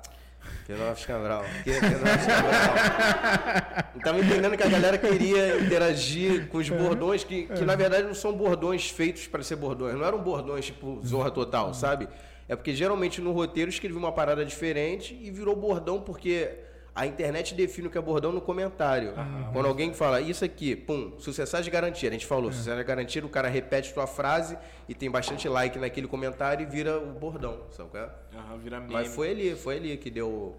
[0.66, 1.44] Penof Cabral.
[1.64, 3.84] Penof Cabral.
[3.96, 8.14] Estava entendendo que a galera queria interagir com os bordões, que, que na verdade não
[8.14, 9.94] são bordões feitos para ser bordões.
[9.94, 12.08] Não eram bordões tipo Zorra Total, sabe?
[12.48, 16.50] É porque geralmente no roteiro escrevi uma parada diferente e virou bordão porque
[16.94, 19.14] A internet define o que é bordão no comentário.
[19.52, 22.08] Quando alguém fala isso aqui, pum, sucessagem de garantia.
[22.08, 24.56] A gente falou, sucessagem de garantia, o cara repete tua frase
[24.88, 28.10] e tem bastante like naquele comentário e vira o bordão, sabe qual é?
[28.36, 28.92] Aham, vira meme.
[28.92, 30.56] Mas foi ali, foi ali que deu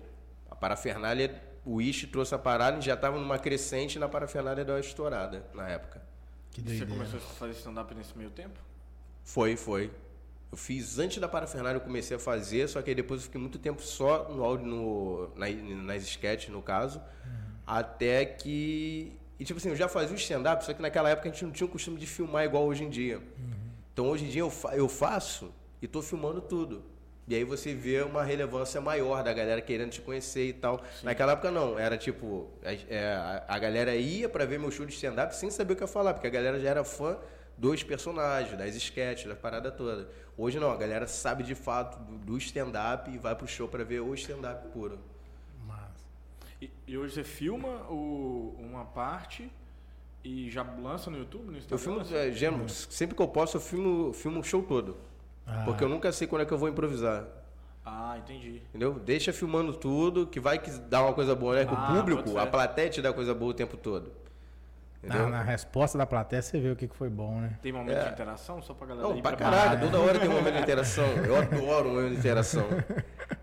[0.51, 1.41] a parafernália.
[1.63, 4.75] O Ish trouxe a parada, a gente já tava numa crescente e na parafernália deu
[4.75, 6.01] uma estourada na época.
[6.51, 8.59] Que E Você começou a fazer stand-up nesse meio tempo?
[9.23, 9.89] Foi, foi.
[10.51, 13.41] Eu fiz antes da parafernália, eu comecei a fazer, só que aí depois eu fiquei
[13.41, 15.49] muito tempo só no áudio, no, na-
[15.84, 17.01] nas sketches, no caso,
[17.65, 19.12] até que.
[19.38, 21.51] E tipo assim, eu já fazia o stand-up, só que naquela época a gente não
[21.51, 23.19] tinha o costume de filmar igual hoje em dia.
[23.93, 26.84] Então hoje em dia eu, fa- eu faço e tô filmando tudo.
[27.27, 30.81] E aí você vê uma relevância maior da galera querendo te conhecer e tal.
[31.03, 34.86] Naquela época não, era tipo, a, é, a- a galera ia pra ver meu show
[34.86, 37.17] de stand-up sem saber o que eu ia falar, porque a galera já era fã
[37.57, 40.09] dos personagens, das sketches, da parada toda.
[40.37, 44.01] Hoje não, a galera sabe de fato do, stand-up e vai pro show pra ver
[44.01, 44.99] o stand-up puro.
[45.65, 46.05] Massa.
[46.61, 49.49] E, e hoje você filma o- uma parte
[50.23, 51.77] e já lança no YouTube, no Eu Instagram?
[52.03, 54.97] filmo, é, gênero, sempre que eu posso, eu filmo, filmo o show todo.
[55.47, 55.61] Ah.
[55.65, 57.25] Porque eu nunca sei quando é que eu vou improvisar.
[57.85, 58.63] Ah, entendi.
[58.69, 58.95] Entendeu?
[58.95, 61.65] Deixa filmando tudo, que vai que dá uma coisa boa, né?
[61.65, 64.11] Que Ah, o público, a plateia te dá coisa boa o tempo todo.
[65.07, 67.57] Na, na resposta da plateia você vê o que, que foi bom, né?
[67.61, 69.09] Tem momento de interação só pra galera É.
[69.11, 71.05] Não, ir pra caralho, toda hora tem um momento de interação.
[71.25, 72.65] Eu adoro um momento de interação.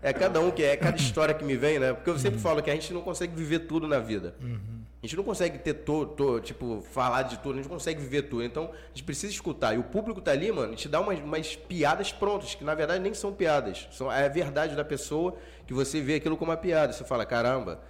[0.01, 1.93] É cada um que é, cada história que me vem, né?
[1.93, 4.35] Porque eu sempre falo que a gente não consegue viver tudo na vida.
[4.41, 8.21] A gente não consegue ter todo, tipo, falar de tudo, a gente não consegue viver
[8.23, 8.41] tudo.
[8.41, 9.73] Então, a gente precisa escutar.
[9.73, 12.73] E o público tá ali, mano, a gente dá umas, umas piadas prontas, que na
[12.73, 13.85] verdade nem são piadas.
[13.91, 15.35] São, é a verdade da pessoa
[15.67, 16.93] que você vê aquilo como uma piada.
[16.93, 17.81] Você fala, caramba,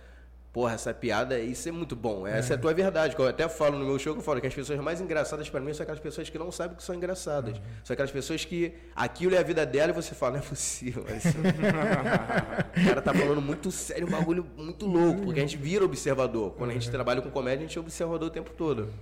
[0.53, 2.27] porra, essa piada, isso é muito bom.
[2.27, 3.15] Essa é, a tua verdade.
[3.17, 5.59] Eu até falo no meu show, que eu falo que as pessoas mais engraçadas para
[5.59, 7.59] mim são aquelas pessoas que não sabem que são engraçadas.
[7.83, 11.03] São aquelas pessoas que aquilo é a vida dela e você fala, não é possível.
[12.77, 16.51] o cara tá falando muito sério, um bagulho muito louco, porque a gente vira observador.
[16.51, 18.93] Quando a gente trabalha com comédia, a gente é observador o tempo todo.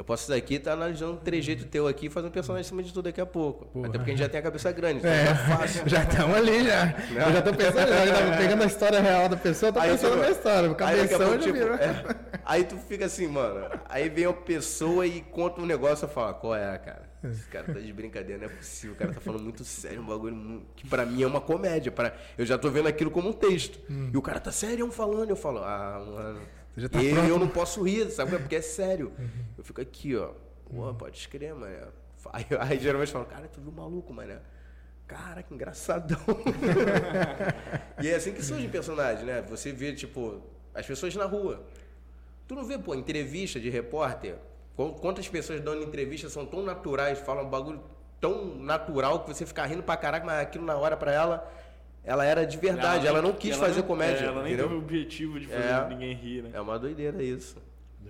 [0.00, 2.64] Eu posso estar aqui e estar analisando um trejeito teu aqui e fazer um personagem
[2.64, 3.66] em cima de tudo daqui a pouco.
[3.84, 5.82] Até porque a gente já tem a cabeça grande, então É, é fácil.
[5.90, 6.94] já estamos ali, já.
[7.26, 10.12] Eu já tô pensando, já, pegando a história real da pessoa, eu tô Aí, pensando
[10.12, 10.68] tipo, na história.
[10.70, 11.74] Aí, daqui cabeção pouco, já tipo, virou.
[11.74, 12.04] é,
[12.46, 13.68] aí tu fica assim, mano.
[13.90, 17.10] Aí vem uma pessoa e conta um negócio e fala, qual é, cara?
[17.22, 18.94] Esse cara tá de brincadeira, não é possível.
[18.94, 21.92] O cara tá falando muito sério, um bagulho mu- que pra mim é uma comédia.
[21.92, 23.78] Pra, eu já tô vendo aquilo como um texto.
[24.10, 25.28] E o cara tá sério falando.
[25.28, 26.40] Eu falo, ah, mano.
[26.80, 27.28] Já tá e pronto.
[27.28, 28.38] eu não posso rir, sabe?
[28.38, 29.12] Porque é sério.
[29.58, 30.30] Eu fico aqui, ó.
[30.68, 31.88] Pô, pode escrever, mano.
[32.32, 34.38] Aí, aí geralmente falam, cara, tu viu maluco, mano.
[35.06, 36.18] Cara, que engraçadão.
[38.02, 39.42] e é assim que surge personagem, né?
[39.48, 40.40] Você vê, tipo,
[40.74, 41.62] as pessoas na rua.
[42.46, 44.36] Tu não vê, pô, entrevista de repórter?
[44.76, 47.80] Qu- Quantas pessoas dando entrevista são tão naturais, falam um bagulho
[48.20, 51.50] tão natural que você fica rindo pra caraca, mas aquilo na hora pra ela,
[52.04, 53.06] ela era de verdade.
[53.06, 54.68] Ela, não quis ela fazer não- comédia, é, ela nem entendeu?
[54.68, 55.88] teve o objetivo de fazer É.
[55.88, 56.50] ninguém rir, né?
[56.54, 57.56] É uma doideira isso.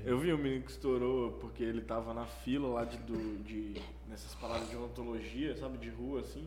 [0.04, 3.74] Eu vi um menino que estourou porque ele tava na fila lá de, do, de
[4.08, 6.46] nessas palavras de odontologia, sabe, de rua assim.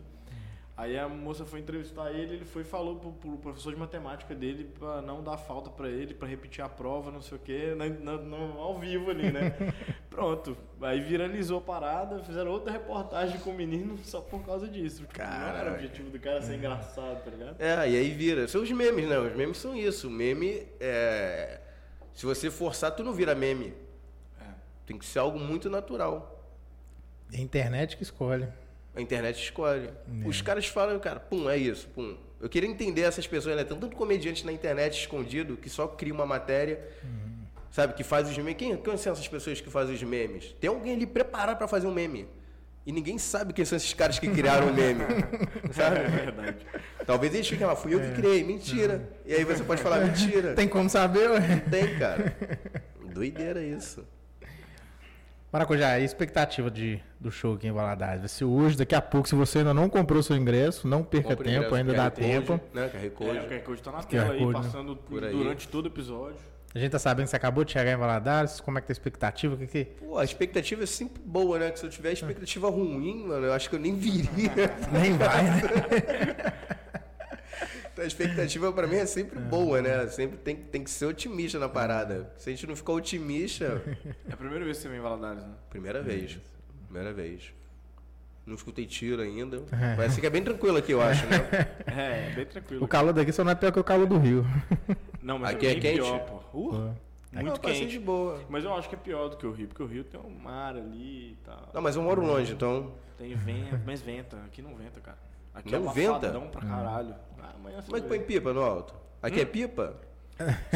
[0.76, 4.34] Aí a moça foi entrevistar ele, ele foi e falou pro, pro professor de matemática
[4.34, 7.74] dele pra não dar falta pra ele, pra repetir a prova, não sei o quê,
[7.76, 9.54] na, na- no- ao vivo ali, né?
[10.10, 10.56] Pronto.
[10.82, 15.02] Aí viralizou a parada, fizeram outra reportagem com o menino só por causa disso.
[15.06, 17.60] Tipo, não era o objetivo do cara ser engraçado, tá ligado?
[17.60, 18.48] É, e aí vira.
[18.48, 19.16] São os memes, né?
[19.16, 20.08] Os memes são isso.
[20.08, 21.60] O meme é.
[22.12, 23.74] Se você forçar, tu não vira meme.
[24.40, 24.44] É.
[24.86, 26.44] Tem que ser algo muito natural.
[27.32, 28.48] É a internet que escolhe.
[28.94, 29.88] A internet escolhe.
[29.88, 30.28] É.
[30.28, 32.16] Os caras falam, cara, pum, é isso, pum.
[32.40, 33.64] Eu queria entender essas pessoas, né?
[33.64, 37.44] Tem tanto comediante na internet escondido que só cria uma matéria, Uhum.
[37.70, 38.54] sabe, que faz os memes.
[38.56, 40.54] Quem, quem são essas pessoas que fazem os memes?
[40.60, 42.28] Tem alguém ali preparado pra fazer um meme.
[42.86, 45.00] E ninguém sabe quem são esses caras que criaram o meme.
[45.72, 46.00] sabe?
[46.00, 46.66] É verdade.
[47.06, 49.08] Talvez eles fiquem lá, fui eu que criei, mentira.
[49.24, 50.50] E aí você pode falar, mentira.
[50.50, 50.54] É.
[50.54, 51.62] Tem como saber, ué?
[51.70, 52.36] Tem, cara.
[53.12, 54.06] Doideira isso.
[55.54, 58.28] Maracujá, e a expectativa de, do show aqui em Valadares?
[58.32, 61.44] Se hoje, daqui a pouco, se você ainda não comprou seu ingresso, não perca Compre
[61.44, 62.60] tempo, ingresso, ainda dá Code, tempo.
[62.74, 62.88] Né?
[62.88, 63.38] QR É, Code.
[63.38, 64.52] o QR Code tá na tela aí, né?
[64.52, 65.30] passando Por aí.
[65.32, 66.40] durante todo o episódio.
[66.74, 68.90] A gente tá sabendo que você acabou de chegar em Valadares, como é que tá
[68.90, 69.54] a expectativa?
[69.54, 69.84] O que que...
[69.84, 71.70] Pô, a expectativa é sempre boa, né?
[71.70, 74.50] Que se eu tiver expectativa ruim, mano, eu acho que eu nem viria.
[74.90, 75.62] Nem vai, né?
[77.96, 80.06] A expectativa pra mim é sempre boa, né?
[80.08, 82.32] Sempre tem, tem que ser otimista na parada.
[82.36, 83.82] Se a gente não ficar otimista.
[84.28, 85.52] É a primeira vez que você vem em Valadares, né?
[85.70, 86.38] Primeira vez.
[86.86, 87.52] Primeira vez.
[88.44, 89.62] Não escutei tiro ainda.
[89.72, 89.96] É.
[89.96, 91.38] Parece que é bem tranquilo aqui, eu acho, né?
[91.86, 92.84] É, bem tranquilo.
[92.84, 94.44] O calor daqui só não é pior que o calor do Rio.
[95.22, 95.94] Não, mas Aqui é é quente?
[95.94, 96.58] pior, pô.
[96.58, 96.94] Uh,
[97.32, 97.92] Não, muito passei quente.
[97.92, 98.42] de boa.
[98.50, 100.28] Mas eu acho que é pior do que o Rio, porque o Rio tem um
[100.28, 101.70] mar ali e tal.
[101.72, 102.92] Não, mas eu moro longe, então.
[103.16, 104.36] Tem vento, mas venta.
[104.44, 105.16] Aqui não venta, cara.
[105.54, 106.30] Aqui Não é venta?
[106.50, 107.14] pra caralho.
[107.44, 108.94] Ah, amanhã Como é que põe pipa no alto?
[109.22, 109.42] Aqui Hum?
[109.42, 109.94] é pipa?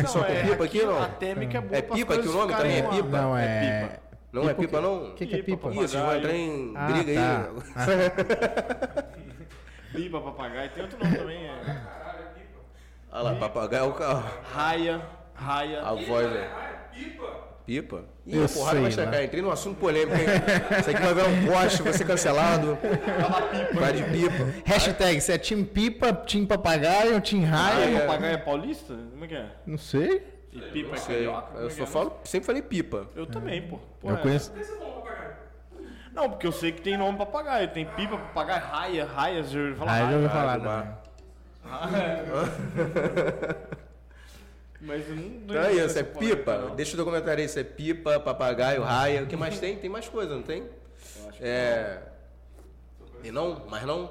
[0.06, 1.02] Só com pipa aqui, não?
[1.02, 2.90] A térmica é boa É pipa que o nome também é lá.
[2.90, 3.08] pipa?
[3.08, 3.60] Não, é.
[3.60, 4.08] pipa.
[4.30, 5.04] Não é Pipa pipa, o não?
[5.08, 5.80] O que, que é Pipa, pipa?
[5.82, 7.48] Vocês vão entrar em briga tá.
[9.08, 10.02] aí.
[10.02, 10.70] Pipa, papagaio.
[10.70, 11.46] Tem outro nome também.
[11.46, 11.60] É...
[13.10, 14.30] Olha lá, papagaio é o carro.
[14.52, 15.02] Raia.
[15.34, 15.82] Raia.
[15.82, 16.50] A voz, né?
[17.64, 18.04] Pipa?
[18.28, 19.10] Ih, Eu a porrada vai sei, chegar.
[19.16, 19.24] né?
[19.24, 20.26] Entrei num assunto polêmico, hein?
[20.80, 22.78] Isso aqui vai virar um poste, vai ser cancelado.
[23.72, 24.44] Vai de pipa.
[24.66, 28.00] Hashtag, você é Team Pipa, Team Papagaio, Team Raia, Raia?
[28.00, 28.94] papagaio é paulista?
[29.10, 29.46] Como é que é?
[29.66, 30.22] Não sei.
[30.52, 31.58] E pipa é carioca?
[31.58, 31.86] É Eu que só é?
[31.86, 33.06] falo, sempre falei pipa.
[33.16, 33.78] Eu também, pô.
[34.00, 34.18] Pô, Eu é.
[34.18, 34.52] conheço.
[36.12, 37.68] Não, porque eu sei que tem nome papagaio.
[37.68, 39.42] Tem pipa, papagaio, raia, raia.
[39.42, 40.60] Você já ouviu falar Raia já ouvi raia?
[40.60, 40.98] falar também.
[44.80, 45.24] Mas eu não...
[45.24, 46.72] Então é isso, é pipa.
[46.76, 49.22] Deixa o documentário aí, isso é pipa, papagaio, raia.
[49.22, 49.76] O que mais tem?
[49.76, 50.64] Tem mais coisa, não tem?
[51.40, 51.98] É.
[53.24, 53.66] E não?
[53.68, 54.10] Mas não?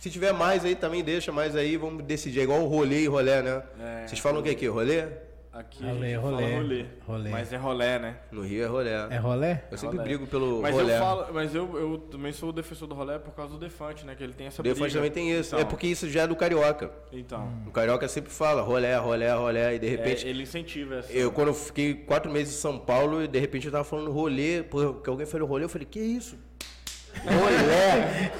[0.00, 2.40] Se tiver mais aí, também deixa mais aí, vamos decidir.
[2.40, 3.62] É igual o rolê e rolé, né?
[3.78, 4.66] É, Vocês falam o que aqui?
[4.66, 5.06] Rolê?
[5.52, 6.86] Aqui Rolê, a gente rolê, fala rolê.
[7.08, 7.30] rolê.
[7.30, 8.16] Mas é rolé, né?
[8.30, 9.08] No Rio é rolé.
[9.10, 9.64] É rolé?
[9.68, 10.08] Eu sempre Rolé.
[10.08, 10.94] brigo pelo Mas rolé.
[10.96, 14.06] eu falo, mas eu, eu também sou o defensor do rolé por causa do Defante,
[14.06, 14.14] né?
[14.14, 14.94] Que ele tem essa O Defante briga.
[14.98, 15.48] também tem isso.
[15.56, 16.92] Então, É porque isso já é do carioca.
[17.12, 19.74] Então, O carioca sempre fala rolé, rolé, rolé.
[19.74, 20.24] E de é, repente.
[20.24, 21.12] ele incentiva essa...
[21.12, 24.12] Eu, quando eu fiquei quatro meses em São Paulo, e de repente eu tava falando
[24.12, 26.38] rolê, porque alguém falou rolê, eu falei, que isso?
[27.26, 28.30] Rolé!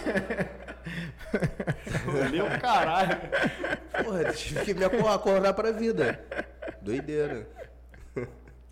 [2.38, 3.18] É o caralho.
[4.04, 6.22] Porra, tive que me acor- acordar pra vida.
[6.82, 7.48] Doideira.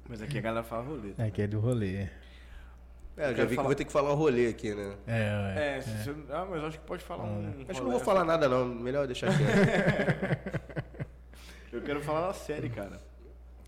[0.08, 1.12] Mas aqui a galera fala rolê.
[1.18, 2.06] É que é do rolê.
[3.16, 4.94] É, eu já vi que falar- vou ter que falar o rolê aqui, né?
[5.06, 5.76] É.
[5.78, 7.48] É, se você- ah, mas acho que pode falar um.
[7.68, 10.58] Acho que não vou falar nada não, melhor deixar quieto.
[11.72, 13.00] Eu quero falar da série, cara.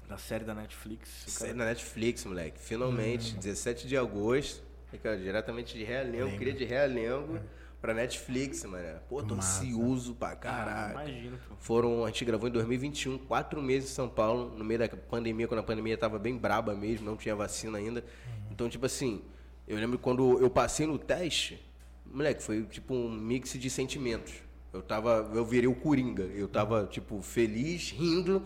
[0.09, 1.09] Da série da Netflix.
[1.29, 2.59] Série na Netflix, moleque.
[2.59, 4.63] Finalmente, 17 de agosto.
[5.03, 7.39] Cara, diretamente de Realengo, queria de Realengo
[7.81, 9.01] pra Netflix, mano.
[9.09, 9.63] Pô, tô Massa.
[9.63, 10.93] ansioso pra Ah, caralho.
[10.93, 11.55] imagino, pô.
[11.59, 15.49] Foram, a gente gravou em 2021, quatro meses em São Paulo, no meio da pandemia,
[15.49, 18.05] quando a pandemia tava bem braba mesmo, não tinha vacina ainda.
[18.51, 19.23] Então, tipo assim,
[19.67, 21.63] eu lembro quando eu passei no teste,
[22.07, 24.35] moleque, foi tipo um mix de sentimentos.
[24.73, 26.23] Eu tava, eu virei o Coringa.
[26.23, 28.41] Eu tava, tipo, feliz, rindo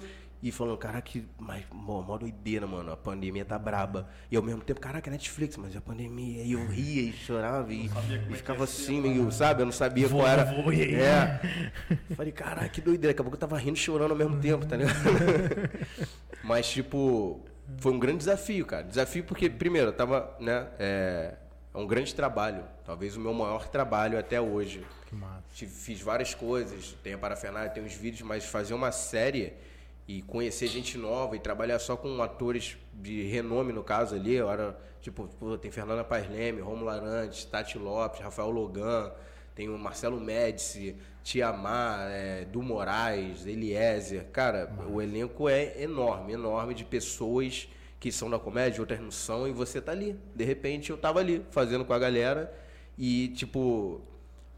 [0.45, 2.93] e falando, caraca, que mas, mó, mó doideira, mano.
[2.93, 4.11] A pandemia tá braba.
[4.31, 6.43] E ao mesmo tempo, caraca, Netflix, mas a pandemia.
[6.43, 7.91] E eu ria e chorava e,
[8.29, 9.63] e ficava assim, meio, sabe?
[9.63, 10.45] Eu não sabia qual era.
[10.45, 10.97] vou, e?
[10.97, 11.41] É.
[12.15, 13.15] Falei, caraca, que doideira.
[13.15, 14.95] Daqui a pouco eu tava rindo e chorando ao mesmo tempo, tá ligado?
[16.45, 17.41] Mas, tipo,
[17.79, 18.83] foi um grande desafio, cara.
[18.83, 20.69] Desafio porque, primeiro, eu tava, né?
[20.79, 21.37] É,
[21.73, 22.65] é um grande trabalho.
[22.85, 24.85] Talvez o meu maior trabalho até hoje.
[25.07, 25.43] Que massa.
[25.51, 29.55] Fiz várias coisas, tem a parafernália, tem os vídeos, mas fazer uma série
[30.07, 34.79] e conhecer gente nova e trabalhar só com atores de renome, no caso ali, era,
[35.01, 39.13] tipo, pô, tem Fernanda Paes Leme, Romulo Arantes, Tati Lopes, Rafael Logan,
[39.55, 44.27] tem o Marcelo Médici, Tiamar, é, Du Moraes, Eliezer.
[44.33, 49.49] Cara, o elenco é enorme, enorme de pessoas que são da comédia, outras não são,
[49.49, 50.19] e você tá ali.
[50.35, 52.53] De repente eu tava ali, fazendo com a galera,
[52.99, 54.03] e tipo,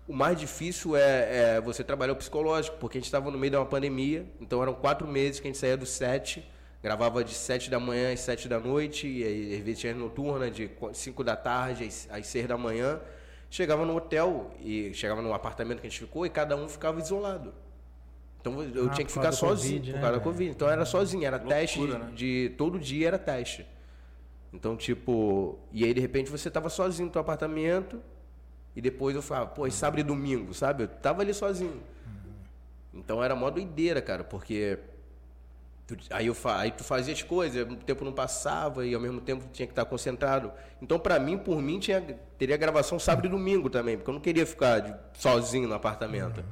[0.09, 3.51] o mais difícil é, é você trabalhar o psicológico, porque a gente estava no meio
[3.51, 6.47] de uma pandemia, então eram quatro meses que a gente saía do set,
[6.83, 10.51] gravava de sete da manhã às sete da noite, e aí às vezes tinha noturna
[10.51, 13.01] de cinco da tarde às, às seis da manhã.
[13.49, 17.01] Chegava no hotel e chegava no apartamento que a gente ficou e cada um ficava
[17.01, 17.55] isolado.
[18.41, 20.23] Então eu Ah, tinha que ficar sozinho Covid, por né, causa da velho?
[20.33, 20.51] Covid.
[20.51, 22.11] Então era sozinho, era Loucura, teste né?
[22.15, 23.67] de todo dia era teste.
[24.53, 28.01] Então, tipo, e aí de repente você tava sozinho no teu apartamento
[28.77, 30.85] e depois eu falava, pô, sábado e domingo, sabe?
[30.85, 31.81] Eu tava ali sozinho.
[32.95, 34.79] Então era mó doideira, cara, porque
[35.87, 39.21] tu- aí, eu, aí tu fazia as coisas, o tempo não passava e ao mesmo
[39.21, 40.53] tempo tinha que estar concentrado.
[40.81, 42.01] Então, pra mim, por mim, tinha,
[42.39, 46.45] teria gravação sábado e domingo também, porque eu não queria ficar de- sozinho no apartamento.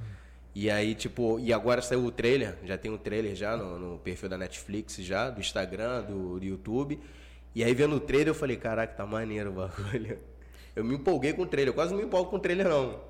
[0.55, 3.99] E aí, tipo, e agora saiu o trailer, já tem o trailer já no, no
[3.99, 7.01] perfil da Netflix já, do Instagram, do, do YouTube.
[7.55, 10.19] E aí vendo o trailer eu falei, caraca, tá maneiro o bagulho.
[10.75, 13.01] Eu me empolguei com o trailer, eu quase não me empolgo com o trailer não.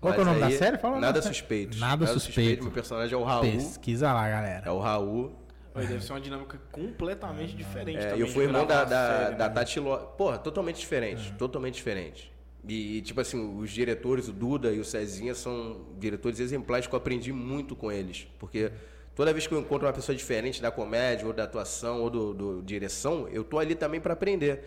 [0.00, 0.78] Qual que é o nome da aí, série?
[0.78, 1.78] Fala Nada da suspeito.
[1.78, 2.62] Nada Suspeito.
[2.62, 3.42] Meu personagem é o Raul.
[3.42, 4.66] Pesquisa lá, galera.
[4.66, 5.32] É o Raul.
[5.74, 8.20] Mas deve ser uma dinâmica completamente diferente É, também.
[8.20, 9.54] eu fui irmão da, da, série, da né?
[9.54, 9.98] Tati Lo...
[10.18, 11.32] Porra, totalmente diferente.
[11.34, 12.32] Totalmente diferente.
[12.66, 16.94] E, e, tipo assim, os diretores, o Duda e o Cezinha, são diretores exemplares que
[16.94, 18.26] eu aprendi muito com eles.
[18.38, 18.72] Porque
[19.14, 22.34] toda vez que eu encontro uma pessoa diferente da comédia, ou da atuação, ou do,
[22.34, 24.64] do direção, eu tô ali também para aprender.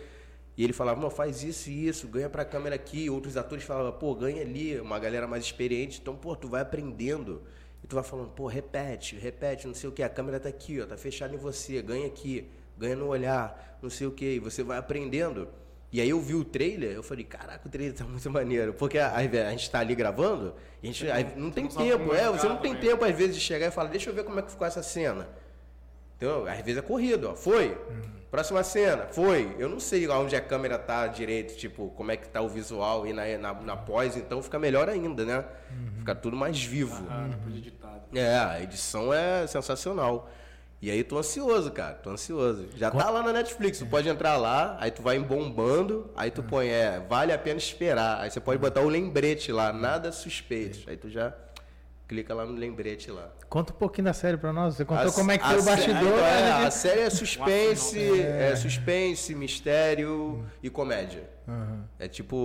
[0.56, 3.10] E ele falava, não, faz isso e isso, ganha pra câmera aqui.
[3.10, 6.00] Outros atores falavam, pô, ganha ali, uma galera mais experiente.
[6.00, 7.42] Então, pô, tu vai aprendendo.
[7.82, 10.80] E tu vai falando, pô, repete, repete, não sei o que, a câmera tá aqui,
[10.80, 14.38] ó, tá fechada em você, ganha aqui, ganha no olhar, não sei o que, e
[14.38, 15.48] você vai aprendendo.
[15.92, 18.72] E aí eu vi o trailer, eu falei, caraca, o trailer tá muito maneiro.
[18.72, 22.48] Porque a, a gente tá ali gravando, a gente aí não tem tempo, é, você
[22.48, 24.50] não tem tempo às vezes de chegar e falar, deixa eu ver como é que
[24.50, 25.28] ficou essa cena.
[26.16, 27.34] Então, às vezes é corrido, ó.
[27.34, 27.76] Foi.
[28.30, 29.54] Próxima cena, foi.
[29.58, 33.06] Eu não sei onde a câmera tá direito, tipo, como é que tá o visual
[33.06, 35.44] e na, na, na pós, então fica melhor ainda, né?
[35.98, 37.06] Fica tudo mais vivo.
[37.08, 38.02] Ah, depois editado.
[38.12, 40.28] É, a edição é sensacional.
[40.82, 42.68] E aí tô ansioso, cara, tô ansioso.
[42.76, 46.42] Já tá lá na Netflix, tu pode entrar lá, aí tu vai embombando, aí tu
[46.42, 48.20] põe, é, vale a pena esperar.
[48.20, 50.90] Aí você pode botar o lembrete lá, nada suspeito.
[50.90, 51.32] Aí tu já
[52.06, 53.32] clica lá no lembrete lá.
[53.48, 54.74] Conta um pouquinho da série pra nós.
[54.76, 56.18] Você contou A- como é que foi o bastidor.
[56.18, 58.50] é, né, a série é suspense, É.
[58.52, 61.28] é suspense, mistério e comédia.
[61.48, 61.84] Aham.
[61.98, 62.36] É tipo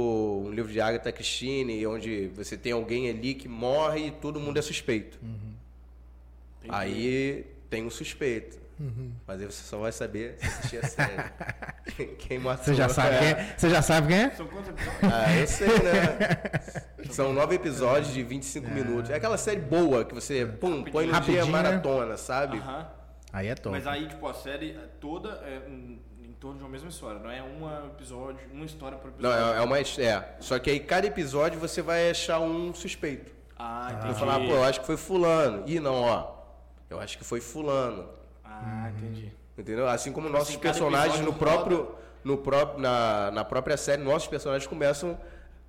[0.46, 4.58] um livro de Agatha Christie, onde você tem alguém ali que morre e todo mundo
[4.58, 5.18] é suspeito.
[5.24, 6.76] Entendi.
[6.76, 8.58] Aí tem um suspeito.
[9.28, 12.16] Mas aí você só vai saber se assistir a série.
[12.18, 12.64] quem matou.
[12.64, 13.54] Você já sabe quem é?
[13.58, 14.30] Você já sabe quem é?
[14.32, 15.14] São quantos episódios?
[15.14, 16.18] Ah, eu sei, né?
[17.12, 19.12] São nove episódios de 25 minutos.
[19.12, 21.52] É aquela série boa que você pum, põe no dia Rapidinho, né?
[21.52, 22.58] maratona, sabe?
[22.58, 22.88] Aham.
[23.34, 23.70] Aí é top.
[23.76, 26.00] Mas aí, tipo, a série toda é em,
[26.40, 29.56] torno de uma mesma história, não é um episódio, uma história por Não, episódio.
[29.56, 29.80] é, é uma.
[29.80, 30.36] É.
[30.40, 33.34] Só que aí cada episódio você vai achar um suspeito.
[33.58, 34.20] Ah, Vou entendi.
[34.20, 35.64] falar, pô, eu acho que foi fulano.
[35.68, 36.40] Ih, não, ó.
[36.90, 38.08] Eu acho que foi fulano.
[38.62, 39.32] Ah, entendi.
[39.58, 39.88] Entendeu?
[39.88, 41.94] Assim como nossos assim, personagens no próprio,
[42.24, 45.18] no próprio na, na própria série, nossos personagens começam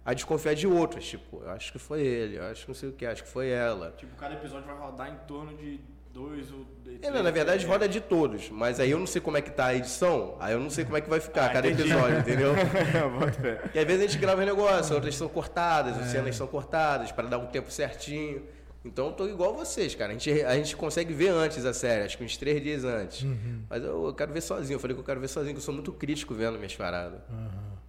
[0.05, 2.89] a desconfiar de outros, tipo, eu acho que foi ele, eu acho que não sei
[2.89, 3.93] o que, acho que foi ela.
[3.97, 5.79] Tipo, cada episódio vai rodar em torno de
[6.13, 7.65] dois ou de É, três não, na verdade episódios.
[7.71, 10.53] roda de todos, mas aí eu não sei como é que tá a edição, aí
[10.55, 11.91] eu não sei como é que vai ficar Ah, cada entendi.
[11.91, 12.53] episódio, entendeu?
[13.75, 17.29] E às vezes a gente grava negócio, outras são cortadas, as cenas são cortadas para
[17.29, 18.43] dar um tempo certinho.
[18.85, 20.11] Então eu tô igual vocês, cara.
[20.11, 23.27] A gente, a gente consegue ver antes a série, acho que uns três dias antes.
[23.69, 24.77] Mas eu, eu quero ver sozinho.
[24.77, 27.21] Eu falei que eu quero ver sozinho, que eu sou muito crítico vendo minhas paradas.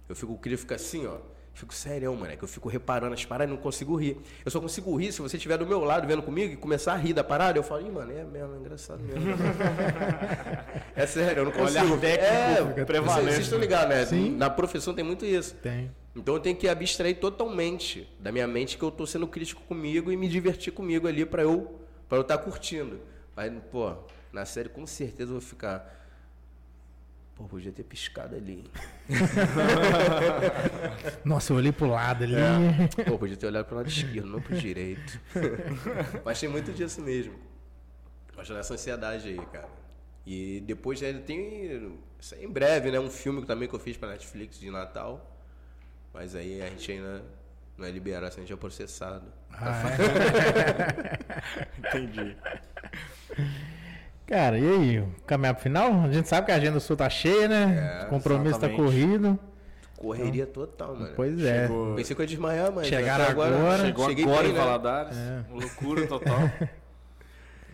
[0.08, 1.16] Eu fico crítico, fico assim, ó.
[1.54, 2.42] Fico sério, moleque.
[2.42, 4.18] Eu fico reparando as paradas e não consigo rir.
[4.44, 6.96] Eu só consigo rir se você estiver do meu lado vendo comigo e começar a
[6.96, 7.58] rir da parada.
[7.58, 9.22] Eu falo, ih, mano, é mesmo, é engraçado mesmo.
[10.96, 11.98] é sério, eu não Olhar consigo.
[11.98, 13.64] técnico é, prevalente, Vocês, vocês estão né?
[13.64, 14.06] ligados, né?
[14.06, 14.36] Sim.
[14.36, 15.54] Na profissão tem muito isso.
[15.56, 15.90] Tem.
[16.14, 20.12] Então eu tenho que abstrair totalmente da minha mente que eu tô sendo crítico comigo
[20.12, 23.00] e me divertir comigo ali pra eu para eu estar curtindo.
[23.34, 23.94] Mas, pô,
[24.32, 26.02] na série com certeza eu vou ficar
[27.34, 28.64] Pô, podia ter piscado ali.
[31.24, 32.34] Nossa, eu olhei pro lado ali.
[32.34, 33.04] É.
[33.04, 35.18] Pô, podia ter olhado pro lado esquerdo, não pro direito.
[36.24, 37.34] Mas tem muito disso mesmo.
[38.36, 39.68] Acho nessa ansiedade aí, cara.
[40.26, 41.98] E depois ainda tem.
[42.20, 43.00] Isso aí em breve, né?
[43.00, 45.41] Um filme também que eu fiz pra Netflix de Natal.
[46.14, 47.22] Mas aí a gente ainda
[47.76, 49.24] não é liberado, senão a gente é processado.
[49.52, 49.82] Ah,
[51.78, 52.36] Entendi.
[53.36, 53.44] é.
[54.26, 55.04] Cara, e aí?
[55.26, 56.02] Caminhar pro final?
[56.04, 58.00] A gente sabe que a agenda sua tá cheia, né?
[58.02, 58.76] É, o compromisso tá exatamente.
[58.76, 59.38] corrido.
[59.96, 61.12] Correria total, mano.
[61.14, 61.62] Pois é.
[61.68, 63.78] Chegou- Pensei que eu ia desmaiar, mas Chegaram até agora.
[63.78, 64.58] Chegou cheguei agora bem, em né?
[64.60, 65.16] Valadares.
[65.16, 65.44] É.
[65.50, 66.38] Loucura total.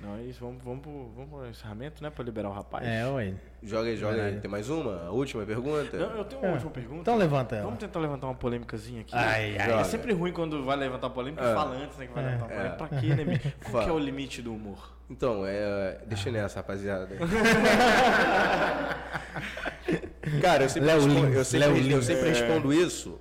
[0.00, 2.10] Nós vamos, vamos, pro, vamos pro encerramento, né?
[2.10, 2.86] Pra liberar o rapaz.
[2.86, 3.34] É, ué.
[3.62, 4.38] Joga aí, joga aí.
[4.40, 5.06] Tem mais uma?
[5.06, 5.96] A última pergunta?
[5.96, 7.00] Não, eu tenho uma última pergunta.
[7.00, 7.64] Então levanta ela.
[7.64, 9.10] Vamos tentar levantar uma polêmicazinha aqui.
[9.14, 9.80] Ai, ai.
[9.80, 11.54] É sempre ruim quando vai levantar polêmica e É.
[11.54, 12.06] fala antes, né?
[12.06, 12.56] Que vai levantar É.
[12.56, 12.76] polêmica.
[12.86, 13.40] Pra quê, né?
[13.70, 14.96] Qual que é o limite do humor?
[15.10, 15.98] Então, é.
[16.06, 17.16] Deixa nessa, rapaziada.
[20.40, 23.18] Cara, eu sempre, Léo respondo, Lins, eu sempre, eu sempre respondo isso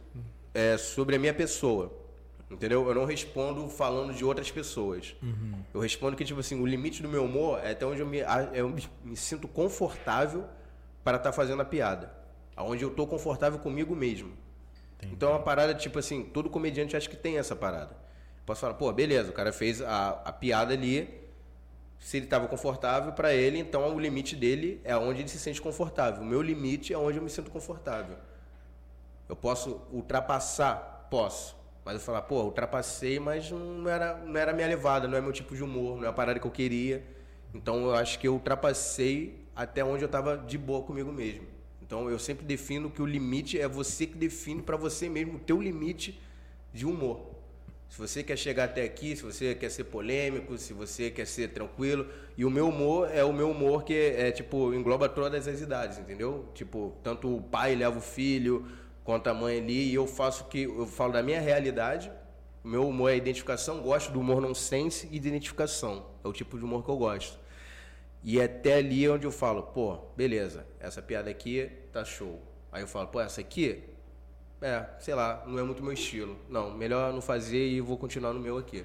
[0.53, 1.91] é, sobre a minha pessoa.
[2.49, 2.87] Entendeu?
[2.87, 5.15] Eu não respondo falando de outras pessoas.
[5.73, 8.21] Eu respondo que, tipo assim, o limite do meu humor é até onde eu me,
[8.21, 10.45] a- eu me, sinto confortável
[11.03, 12.11] para estar fazendo a piada.
[12.55, 14.31] Aonde eu tô confortável comigo mesmo.
[15.03, 17.95] Então é uma parada, tipo assim, todo comediante acha que tem essa parada.
[18.45, 21.21] Posso falar, pô, beleza, o cara fez a, a piada ali,
[21.99, 25.61] se ele estava confortável para ele, então o limite dele é onde ele se sente
[25.61, 26.21] confortável.
[26.23, 28.17] O meu limite é onde eu me sinto confortável.
[29.27, 31.07] Eu posso ultrapassar?
[31.11, 31.55] Posso.
[31.87, 35.31] Mas eu falar, pô, ultrapassei, mas não era, não era minha levada, não é meu
[35.31, 37.01] tipo de humor, não é a parada que eu queria.
[37.53, 41.47] Então eu acho que eu ultrapassei até onde eu estava de boa comigo mesmo.
[41.81, 45.39] Então eu sempre defino que o limite é você que define para você mesmo o
[45.39, 46.19] teu limite
[46.73, 47.25] de humor.
[47.87, 51.53] Se você quer chegar até aqui, se você quer ser polêmico, se você quer ser
[51.53, 52.05] tranquilo.
[52.37, 55.97] E o meu humor é o meu humor que é, tipo, engloba todas as idades,
[55.97, 56.49] entendeu?
[56.53, 58.67] Tipo, tanto o pai leva o filho,
[59.07, 60.63] quanto a mãe ali, e eu faço que.
[60.63, 62.11] Eu falo da minha realidade.
[62.61, 66.05] O meu humor é identificação, gosto do humor nonsense e de identificação.
[66.25, 67.39] É o tipo de humor que eu gosto.
[68.21, 72.41] E é até ali onde eu falo, pô, beleza, essa piada aqui tá show.
[72.69, 73.81] Aí eu falo, pô, essa aqui
[74.61, 76.35] é, sei lá, não é muito meu estilo.
[76.49, 78.83] Não, melhor não fazer e vou continuar no meu aqui.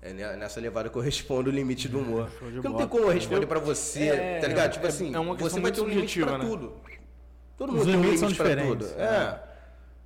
[0.00, 2.30] É ne- nessa levada que eu respondo o limite do humor.
[2.38, 4.72] show de Porque não tem como eu responder pra você, É, tá ligado?
[4.72, 6.44] Tipo é- assim, é você vai ter um limite pra né?
[6.46, 6.72] tudo.
[7.56, 8.84] Todo Os mundo tem um limites são limite pra tudo.
[8.86, 9.00] diferentes.
[9.00, 9.42] É.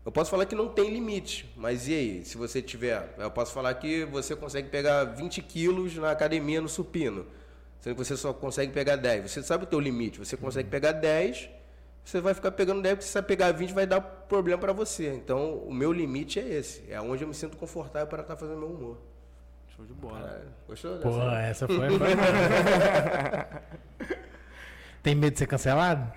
[0.05, 2.24] Eu posso falar que não tem limite, mas e aí?
[2.24, 6.68] Se você tiver, eu posso falar que você consegue pegar 20 quilos na academia no
[6.68, 7.26] supino.
[7.80, 9.30] Sendo que você só consegue pegar 10.
[9.30, 10.18] Você sabe o teu limite.
[10.18, 11.49] Você consegue pegar 10,
[12.05, 15.12] você vai ficar pegando 10, porque se você pegar 20 vai dar problema para você.
[15.12, 16.82] Então, o meu limite é esse.
[16.90, 18.99] É onde eu me sinto confortável para estar fazendo meu humor.
[19.76, 20.42] Show de bola.
[20.42, 21.40] É, gostou Pô, dessa?
[21.42, 21.76] essa foi.
[21.76, 21.99] foi-
[25.03, 26.11] Tem medo de ser cancelado?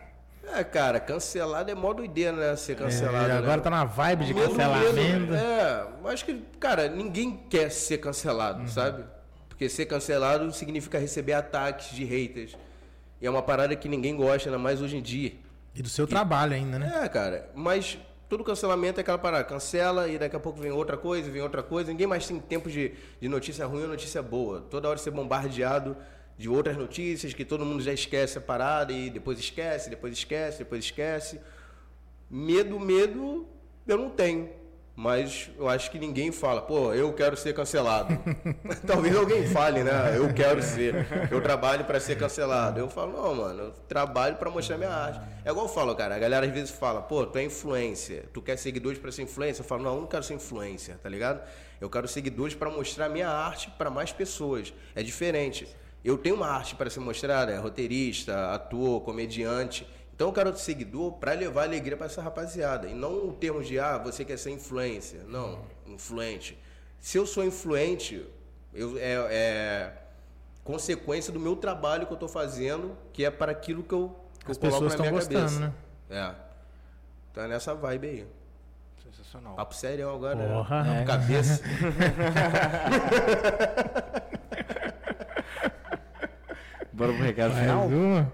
[0.53, 2.55] É, cara, cancelado é mó doideira, né?
[2.55, 3.25] Ser cancelado.
[3.25, 3.37] É, né?
[3.37, 4.93] agora tá na vibe de cancelamento.
[4.93, 9.03] medo, É, acho que, cara, ninguém quer ser cancelado, sabe?
[9.47, 12.57] Porque ser cancelado significa receber ataques de haters.
[13.21, 15.33] E é uma parada que ninguém gosta, ainda mais hoje em dia.
[15.75, 17.01] E do seu trabalho ainda, né?
[17.03, 17.97] É, cara, mas
[18.27, 21.61] todo cancelamento é aquela parada, cancela e daqui a pouco vem outra coisa, vem outra
[21.61, 21.91] coisa.
[21.91, 24.61] Ninguém mais tem tempo de, de notícia ruim ou notícia boa.
[24.69, 25.95] Toda hora ser bombardeado
[26.41, 30.57] de outras notícias que todo mundo já esquece a parada e depois esquece, depois esquece,
[30.57, 31.39] depois esquece.
[32.27, 33.47] Medo, medo
[33.87, 34.49] eu não tenho.
[34.95, 38.17] Mas eu acho que ninguém fala, pô, eu quero ser cancelado.
[38.85, 40.15] Talvez alguém fale, né?
[40.17, 41.07] Eu quero ser.
[41.31, 42.79] Eu trabalho para ser cancelado.
[42.79, 45.21] Eu falo, não, mano, eu trabalho para mostrar minha arte.
[45.45, 46.15] É igual eu falo, cara.
[46.15, 48.25] A galera às vezes fala, pô, tu é influência.
[48.33, 49.61] Tu quer seguidores para ser influência?
[49.61, 51.41] Eu falo, não, eu não quero ser influência, tá ligado?
[51.79, 54.73] Eu quero seguidores para mostrar minha arte para mais pessoas.
[54.93, 55.67] É diferente.
[56.03, 59.87] Eu tenho uma arte para ser mostrada, é roteirista, ator, comediante.
[60.15, 62.87] Então eu quero seguidor para levar alegria para essa rapaziada.
[62.87, 65.21] E não o termo de, ah, você quer ser influência.
[65.27, 66.57] Não, influente.
[66.99, 68.25] Se eu sou influente,
[68.73, 69.93] eu, é, é
[70.63, 74.51] consequência do meu trabalho que eu estou fazendo, que é para aquilo que eu, que
[74.51, 75.73] As eu coloco pessoas na minha estão gostando, cabeça.
[76.09, 76.33] né?
[76.35, 76.35] É.
[77.33, 78.27] Tá nessa vibe aí.
[79.03, 79.55] Sensacional.
[79.55, 80.37] Papo sério agora.
[80.37, 80.83] Porra.
[80.83, 81.01] né?
[81.01, 81.05] É.
[81.05, 81.63] Cabeça.
[87.01, 87.87] Bora pro recado Mais final?
[87.87, 88.31] uma?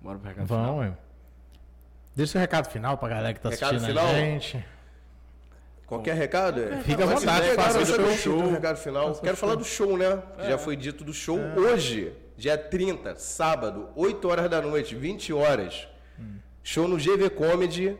[0.00, 0.78] Bora pro recado Vamos, final.
[0.78, 0.92] ué.
[2.16, 4.06] Deixa o recado final pra galera que tá Recado assistindo final?
[4.08, 4.64] a gente.
[5.86, 6.62] Qualquer recado?
[6.62, 6.80] é?
[6.82, 8.10] Fica à vontade, ser, faça o show.
[8.16, 8.38] show.
[8.42, 9.12] Um recado final.
[9.16, 10.22] Quero falar do show, né?
[10.48, 15.86] Já foi dito do show hoje, dia 30, sábado, 8 horas da noite, 20 horas.
[16.62, 17.98] Show no GV Comedy,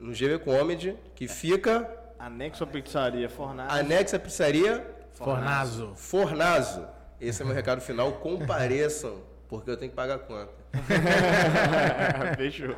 [0.00, 3.72] no GV Comedy, que fica Anexo à pizzaria Fornado.
[3.74, 5.92] anexa à pizzaria Fornazo.
[5.96, 6.86] Fornazo.
[7.20, 8.12] Esse é meu recado final.
[8.12, 9.16] Compareçam,
[9.48, 10.58] porque eu tenho que pagar a conta.
[12.36, 12.76] Fechou.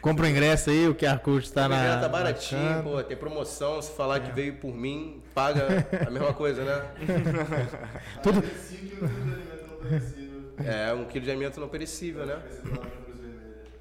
[0.00, 1.78] Compra o ingresso aí, o QR Code tá O na.
[1.78, 3.80] ingresso tá baratinho, pô, tem promoção.
[3.82, 6.84] Se falar que veio por mim, paga a mesma coisa, né?
[8.22, 8.42] Tudo.
[10.64, 12.38] É, um quilo de alimento não perecível, né?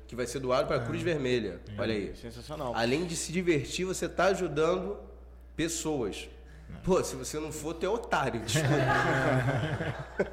[0.08, 1.60] Que vai ser doado para a Cruz Vermelha.
[1.78, 2.16] Olha aí.
[2.16, 2.74] Sensacional.
[2.76, 4.98] Além de se divertir, você está ajudando
[5.56, 6.30] pessoas.
[6.84, 8.42] Pô, se você não for, tu é otário.
[8.42, 8.76] Desculpa.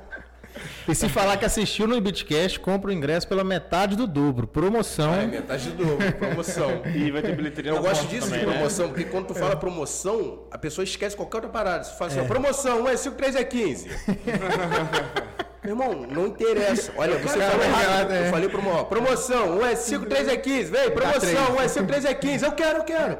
[0.88, 4.46] E se falar que assistiu no Bitcast, compra o ingresso pela metade do dobro.
[4.46, 5.14] Promoção.
[5.14, 6.82] É, metade do dobro, promoção.
[6.94, 8.52] E vai ter bilheteria Eu na gosto disso também, de né?
[8.52, 11.84] promoção, porque quando tu fala promoção, a pessoa esquece qualquer outra parada.
[11.84, 13.90] Você fala assim, ó, promoção, 1 é 5, 3 é 15.
[15.64, 16.92] Meu irmão, não interessa.
[16.96, 17.82] Olha, você Cara, falou errado.
[17.82, 18.26] errado, é.
[18.26, 20.70] Eu falei promo, ó, promoção, 1 é 5, 3 é 15.
[20.70, 22.44] Vem, promoção, 1 é 5, 3 é 15.
[22.44, 23.18] Eu quero, eu quero.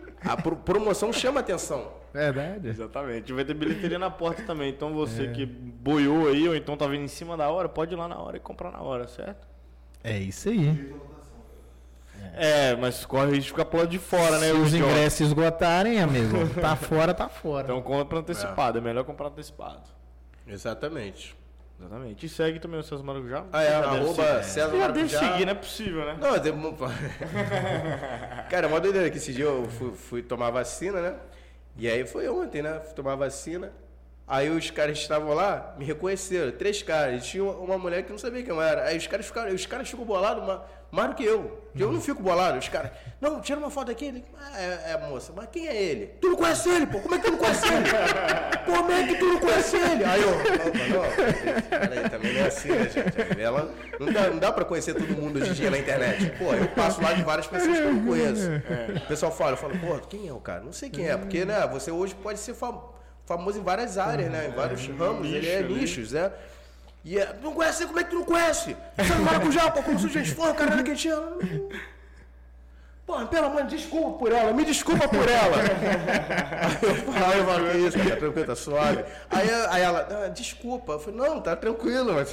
[0.28, 1.88] A pro- promoção chama atenção.
[2.12, 2.68] Verdade.
[2.68, 3.32] Exatamente.
[3.32, 4.70] Vai ter bilheteria na porta também.
[4.70, 4.92] Então É.
[4.92, 8.08] você que boiou aí ou então tá vindo em cima da hora, pode ir lá
[8.08, 9.46] na hora e comprar na hora, certo?
[10.02, 10.94] É isso aí.
[12.34, 14.46] É, mas corre o risco de ficar pro lado de fora, né?
[14.50, 17.64] Se os ingressos esgotarem, amigo, tá fora, tá fora.
[17.64, 18.78] Então compra antecipado.
[18.78, 19.82] É melhor comprar antecipado.
[20.46, 21.34] Exatamente.
[21.78, 22.24] Exatamente.
[22.24, 23.44] E segue também o César Marujá.
[23.52, 24.44] Ah, é, Já arroba seguir.
[24.44, 25.18] César Já deve Marujá.
[25.18, 26.16] seguir, não é possível, né?
[26.20, 26.52] Não, tem...
[28.48, 31.16] Cara, uma doideira que esse dia eu fui, fui tomar vacina, né?
[31.76, 32.80] E aí foi ontem, né?
[32.80, 33.72] Fui tomar vacina.
[34.28, 37.22] Aí os caras estavam lá me reconheceram, três caras.
[37.24, 38.84] E tinha uma- mulher que não sabia quem eu era.
[38.84, 41.62] Aí os caras ficaram, os caras ficam bolados ma- mais do que eu.
[41.78, 42.58] Eu não fico bolado.
[42.58, 44.06] Os caras, não, tira uma foto aqui.
[44.06, 46.06] Ele, ah, é, é, moça, mas quem é ele?
[46.20, 46.98] Tu não conhece ele, pô?
[46.98, 47.84] Como é que tu não conhece ele?
[48.66, 50.04] Como é que tu não conhece ele?
[50.04, 53.40] Aí eu, não, não, peraí, também não é assim, né, gente?
[53.40, 53.70] Ela,
[54.00, 56.30] não, dá, não dá pra conhecer todo mundo hoje em dia na internet.
[56.38, 58.48] Pô, eu passo lá de várias pessoas que eu não conheço.
[59.04, 60.62] O pessoal fala, eu falo, pô, quem é o cara?
[60.62, 62.82] Não sei quem é, porque, né, você hoje pode ser fam-
[63.26, 64.48] famoso em várias áreas, né?
[64.48, 65.80] Em vários ramos, ele é nicho, né?
[65.80, 66.32] nichos, né?
[67.04, 68.76] E é, não conhece, como é que tu não conhece?
[68.96, 71.16] Você não maracujá, pô, como se gente for, caralho, que tinha.
[73.06, 75.56] Pô, pelo amor, desculpa por ela, me desculpa por ela.
[77.24, 79.04] aí eu falo, isso, cara, tranquilo, tá suave.
[79.30, 80.94] Aí, aí ela, ah, desculpa.
[80.94, 82.32] Eu falei, não, tá tranquilo, mas.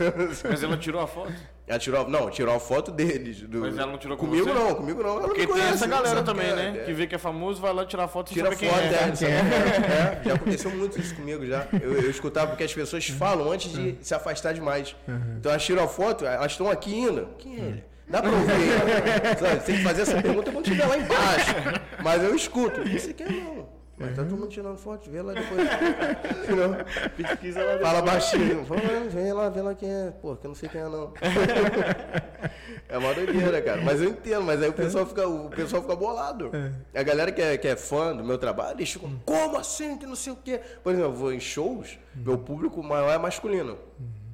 [0.50, 1.32] Mas ela tirou a foto.
[1.66, 3.42] Ela tirou, não, tirou a foto deles.
[3.42, 4.54] do- Mas ela não tirou com comigo você?
[4.54, 5.12] não, comigo não.
[5.12, 6.76] Ela não Porque me tem conhece, essa não galera também, né?
[6.78, 6.84] é.
[6.84, 8.68] Que vê que é famoso, vai lá tirar foto sem Tira foto, é.
[9.26, 10.22] é?
[10.22, 11.66] É, Já aconteceu muito isso comigo já.
[11.82, 14.94] Eu, eu escutava porque as pessoas falam antes de se afastar demais.
[15.40, 17.30] Então elas tiram a foto, elas estão aqui indo.
[17.40, 17.84] Quem é ele?
[18.10, 18.54] Dá pra ouvir.
[19.40, 21.56] Sabe, Tem que fazer essa pergunta quando estiver lá embaixo.
[22.04, 22.82] Mas eu escuto.
[22.84, 23.70] Você quer não.
[24.06, 25.68] Mas tá todo mundo tirando foto, vê lá depois.
[26.50, 28.66] Não, Pesquisa lá fala baixinho.
[28.70, 30.12] "Ah, vem lá, vê lá quem é.
[30.22, 31.14] Pô, que eu não sei quem é não.
[32.90, 33.82] É uma doideira, cara.
[33.82, 36.52] Mas eu entendo, mas aí o pessoal fica, o pessoal fica bolado.
[36.94, 39.98] A galera que é, que é fã do meu trabalho, eles ficam, como assim?
[39.98, 40.60] Que não sei o quê.
[40.84, 43.78] Por exemplo, eu vou em shows, meu público maior é masculino.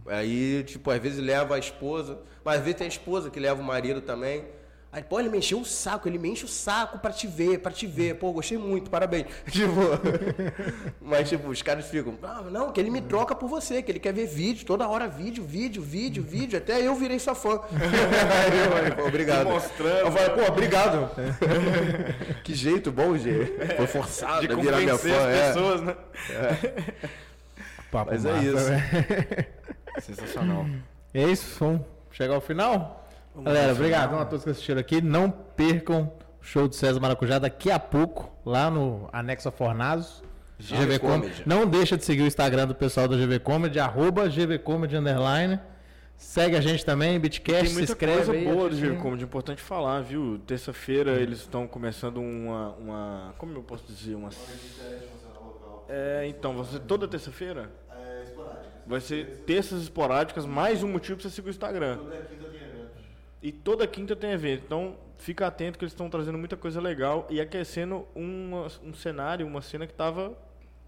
[0.07, 3.61] Aí, tipo, às vezes leva a esposa, mas às vezes tem a esposa que leva
[3.61, 4.43] o marido também.
[4.91, 7.59] Aí, pô, ele me encheu o saco, ele me enche o saco pra te ver,
[7.59, 8.15] pra te ver.
[8.15, 9.27] Pô, gostei muito, parabéns.
[9.51, 9.71] Tipo,
[10.99, 13.99] mas tipo, os caras ficam, ah, não, que ele me troca por você, que ele
[13.99, 16.57] quer ver vídeo, toda hora vídeo, vídeo, vídeo, vídeo.
[16.57, 17.59] Até eu virei sua fã.
[17.69, 19.47] Aí eu falei, pô, obrigado.
[19.47, 19.97] Mostrando.
[19.99, 21.11] Eu falei, pô, obrigado.
[22.43, 23.45] que jeito bom, G.
[23.77, 25.27] Foi forçado De a virar minha convencer fã.
[25.27, 25.47] as é.
[25.47, 25.95] pessoas, né?
[27.91, 28.55] Papo Mas é massa, isso.
[28.65, 29.45] velho.
[30.01, 30.65] Sensacional.
[31.13, 31.81] É isso, vamos
[32.11, 32.98] chegar ao final?
[33.43, 35.01] Galera, obrigado a todos que assistiram aqui.
[35.01, 36.11] Não percam
[36.41, 40.23] o show do César Maracujá daqui a pouco, lá no Anexo Fornazo.
[40.59, 41.43] GV Comedy.
[41.45, 45.59] Não deixa de seguir o Instagram do pessoal da GV Comedy, arroba GV Comedy Underline.
[46.17, 48.97] Segue a gente também, Bitcast, Tem se muita inscreve coisa aí, boa do sininho.
[48.97, 50.37] Comedy, importante falar, viu?
[50.45, 53.35] Terça-feira eles estão começando uma, uma.
[53.37, 54.15] Como eu posso dizer?
[54.15, 54.29] Uma.
[55.87, 57.71] É, então, vai ser toda terça-feira?
[58.85, 61.99] Vai ser terças esporádicas, mais um motivo pra você seguir o Instagram.
[63.41, 64.63] E toda quinta tem evento.
[64.65, 69.45] Então, fica atento que eles estão trazendo muita coisa legal e aquecendo uma- um cenário,
[69.47, 70.33] uma cena que tava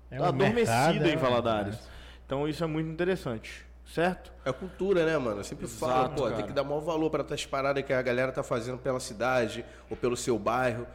[0.09, 1.77] É um adormecida mercado, em é, Valadares.
[2.25, 4.31] Então, isso é muito interessante, certo?
[4.45, 5.39] É cultura, né, mano?
[5.39, 6.35] Eu sempre falo, Exato, pô, cara.
[6.35, 9.63] tem que dar maior valor para essas paradas que a galera tá fazendo pela cidade
[9.89, 10.85] ou pelo seu bairro.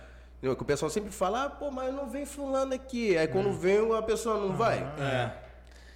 [0.40, 3.16] Que o pessoal sempre fala, ah, pô, mas não vem fulano aqui.
[3.16, 4.78] Aí quando vem, a pessoa não vai.
[5.00, 5.30] É.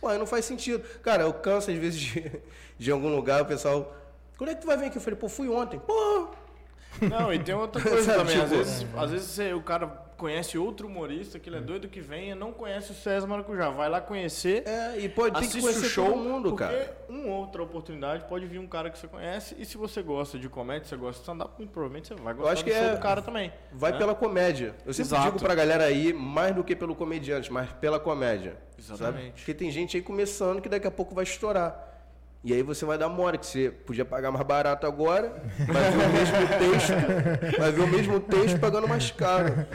[0.00, 0.82] Pô, aí não faz sentido.
[1.02, 2.32] Cara, eu canso às vezes de,
[2.78, 3.94] de algum lugar, o pessoal.
[4.40, 4.96] Quando é que tu vai vir aqui?
[4.96, 5.78] Eu falei, pô, fui ontem.
[5.78, 6.28] Pô!
[7.02, 8.36] Não, e tem outra coisa também.
[8.36, 9.86] Às tipo, vezes, às vezes você- o cara
[10.16, 13.68] conhece outro humorista, que ele é doido que vem e não conhece o César Maracujá.
[13.68, 16.96] Vai lá conhecer, É, e pode tem que conhecer o show, todo mundo, porque cara.
[17.08, 19.54] uma outra oportunidade pode vir um cara que você conhece.
[19.58, 22.64] E se você gosta de comédia, você gosta de stand-up, provavelmente você vai gostar acho
[22.64, 23.52] do que é- do cara também.
[23.72, 23.98] Vai né?
[23.98, 24.74] pela comédia.
[24.86, 25.24] Eu sempre Exato.
[25.26, 28.56] digo pra galera aí, mais do que pelo comediante, mas pela comédia.
[28.78, 29.22] Exatamente.
[29.26, 29.32] Sabe?
[29.36, 31.88] Porque tem gente aí começando que daqui a pouco vai estourar.
[32.42, 36.06] E aí você vai dar mora, que você podia pagar mais barato agora, vai ver
[36.06, 39.66] o mesmo texto, vai ver o mesmo texto pagando mais caro.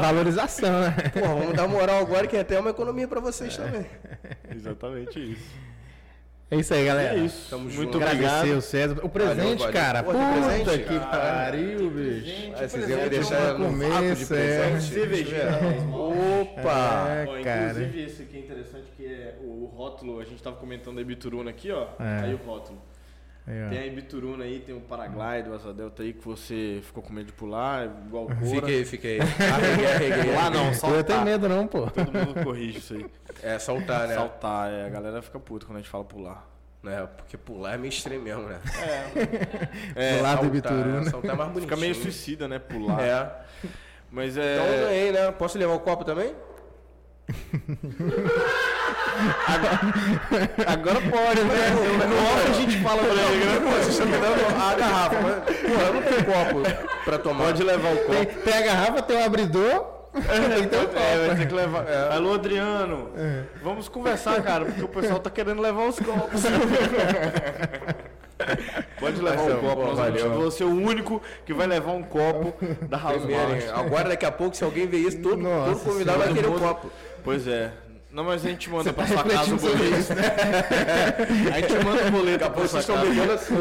[0.00, 0.94] Valorização, né?
[1.12, 3.84] Pô, vamos dar moral agora que é até uma economia pra vocês também.
[4.54, 5.68] Exatamente isso.
[6.50, 7.14] É isso aí, galera.
[7.14, 7.50] É isso.
[7.50, 7.98] Tamo muito junto.
[7.98, 8.56] Obrigado.
[8.56, 8.98] o César.
[9.02, 9.72] O presente, valeu.
[9.74, 10.02] cara.
[10.02, 11.44] Pô, Puta que presente, que cara.
[11.44, 12.52] pariu, bicho.
[12.56, 14.68] Aí vocês iam me presente deixar no vácuo de começo, é.
[14.70, 14.94] presente.
[14.94, 15.42] Cervejinha.
[16.60, 17.08] Opa!
[17.08, 17.62] É, Ó, cara.
[17.70, 20.20] inclusive, esse aqui é interessante, que é o rótulo.
[20.20, 21.86] A gente tava comentando da Ibituruna aqui, ó.
[22.00, 22.24] É.
[22.24, 22.80] Aí o rótulo.
[23.46, 23.68] Aí, ó.
[23.70, 27.12] Tem a Ibituruna aí, tem o Paraglide, o Asa Delta aí, que você ficou com
[27.12, 28.46] medo de pular, igual o.
[28.46, 29.18] Fiquei, fiquei.
[29.20, 30.34] Arreguei, arreguei.
[30.34, 31.04] Lá não, Eu saltar.
[31.04, 31.86] tenho medo não, pô.
[31.90, 33.06] Todo mundo corrige isso aí.
[33.42, 34.14] É, saltar, né?
[34.14, 36.46] Saltar, é, a galera fica puta quando a gente fala pular.
[36.86, 38.60] É, porque pular é meio extremo mesmo, né?
[39.96, 41.00] É, Do lado do saltar, Ibituruna.
[41.00, 41.62] é, saltar é mais bonitinho.
[41.62, 43.00] fica meio suicida, né, pular.
[43.02, 43.32] É.
[44.10, 44.84] Mas Então eu é...
[44.86, 45.32] ganhei, né?
[45.32, 46.34] Posso levar o copo também?
[50.66, 51.70] Agora pode, né?
[52.08, 53.60] No off a gente fala pra ele, né?
[53.62, 56.62] Pô, vocês estão me dando a garrafa, mas pô, eu não tenho copo
[57.04, 57.44] pra tomar.
[57.46, 58.40] Pode levar o Tem, copo.
[58.42, 59.84] tem a garrafa, tem o abridor.
[60.62, 61.84] Então, é, vai ter que levar.
[62.12, 63.10] Alô, Adriano.
[63.62, 66.42] Vamos conversar, cara, porque o pessoal tá querendo levar os copos.
[69.00, 70.30] Pode levar um copo, pô, valeu.
[70.42, 72.54] você é o único que vai levar um copo
[72.86, 73.74] da House Primeiro?
[73.74, 76.50] Agora, daqui a pouco, se alguém ver isso, todo, Nossa todo convidado vai querer o
[76.52, 76.88] mundo- copo.
[77.28, 77.70] Pois é.
[78.10, 80.14] Não, mas a gente manda pra tá sua casa o boleto.
[80.14, 81.52] né?
[81.54, 83.54] A gente manda o boleto Daqui a pra pouco sua vocês estão assim.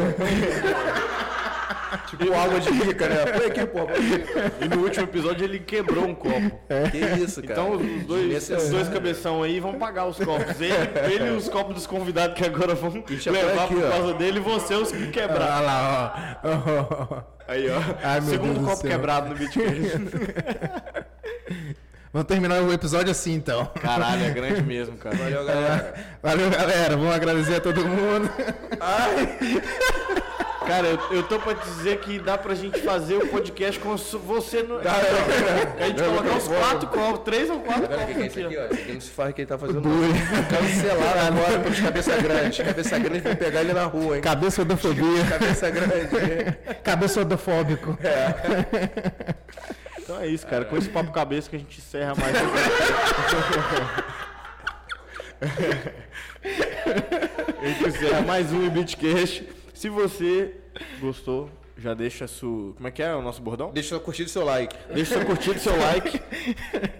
[2.07, 3.25] tipo água de rica, né?
[3.25, 4.63] Põe aqui, aqui.
[4.63, 6.57] E no último episódio ele quebrou um copo.
[6.91, 7.53] Que isso, cara.
[7.59, 8.69] Então os dois, os Desnecessário.
[8.71, 10.61] dois cabeção aí vão pagar os copos.
[10.61, 10.73] Ele,
[11.13, 13.89] ele e os copos dos convidados que agora vão por levar aqui, por ó.
[13.89, 15.57] causa dele e você os que quebrar.
[15.57, 17.21] Olha lá, ó.
[17.49, 17.79] Aí, ó.
[18.01, 19.65] Ai, Segundo copo quebrado no Bitcoin.
[22.13, 23.65] Vamos terminar o episódio assim, então.
[23.81, 25.15] Caralho, é grande mesmo, cara.
[25.15, 25.93] Valeu, galera.
[26.23, 26.95] Valeu, galera.
[26.97, 28.29] Vamos agradecer a todo mundo.
[30.65, 34.19] Cara, eu, eu tô pra dizer que dá pra gente fazer o podcast com su-
[34.19, 34.79] você no.
[34.81, 34.91] Dá,
[35.79, 38.39] a gente colocar uns quatro copos, três ou quatro Agora, o que que é isso
[38.39, 38.73] aqui, aqui, ó.
[38.75, 39.81] aqui não se faz que ele tá fazendo.
[40.49, 42.63] Cancelar agora pelos cabeça grande.
[42.63, 44.21] Cabeça grande vai pegar ele na rua, hein?
[44.21, 45.23] Cabeça odofobia.
[45.29, 46.57] Cabeça grande.
[46.83, 47.97] Cabeça odofóbico.
[50.07, 50.63] Então é isso, cara.
[50.63, 52.33] Com esse papo cabeça que a gente encerra mais.
[57.61, 59.45] a gente encerra mais um Bitcast.
[59.73, 60.55] Se você
[61.01, 62.73] gostou, já deixa seu.
[62.77, 63.69] Como é que é o nosso bordão?
[63.71, 64.73] Deixa sua curtida e seu like.
[64.93, 66.21] Deixa sua curtida e seu like.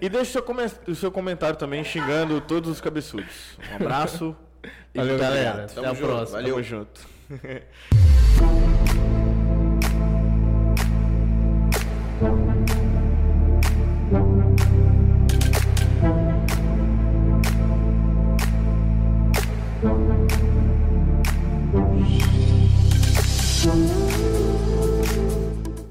[0.02, 0.64] E deixa seu come...
[0.86, 3.56] o seu comentário também xingando todos os cabeçudos.
[3.72, 4.36] Um abraço.
[4.94, 5.64] Valeu, galera.
[5.64, 6.06] Até a junto.
[6.06, 6.42] próxima.
[6.42, 6.56] Valeu.
[6.56, 7.08] Tamo junto.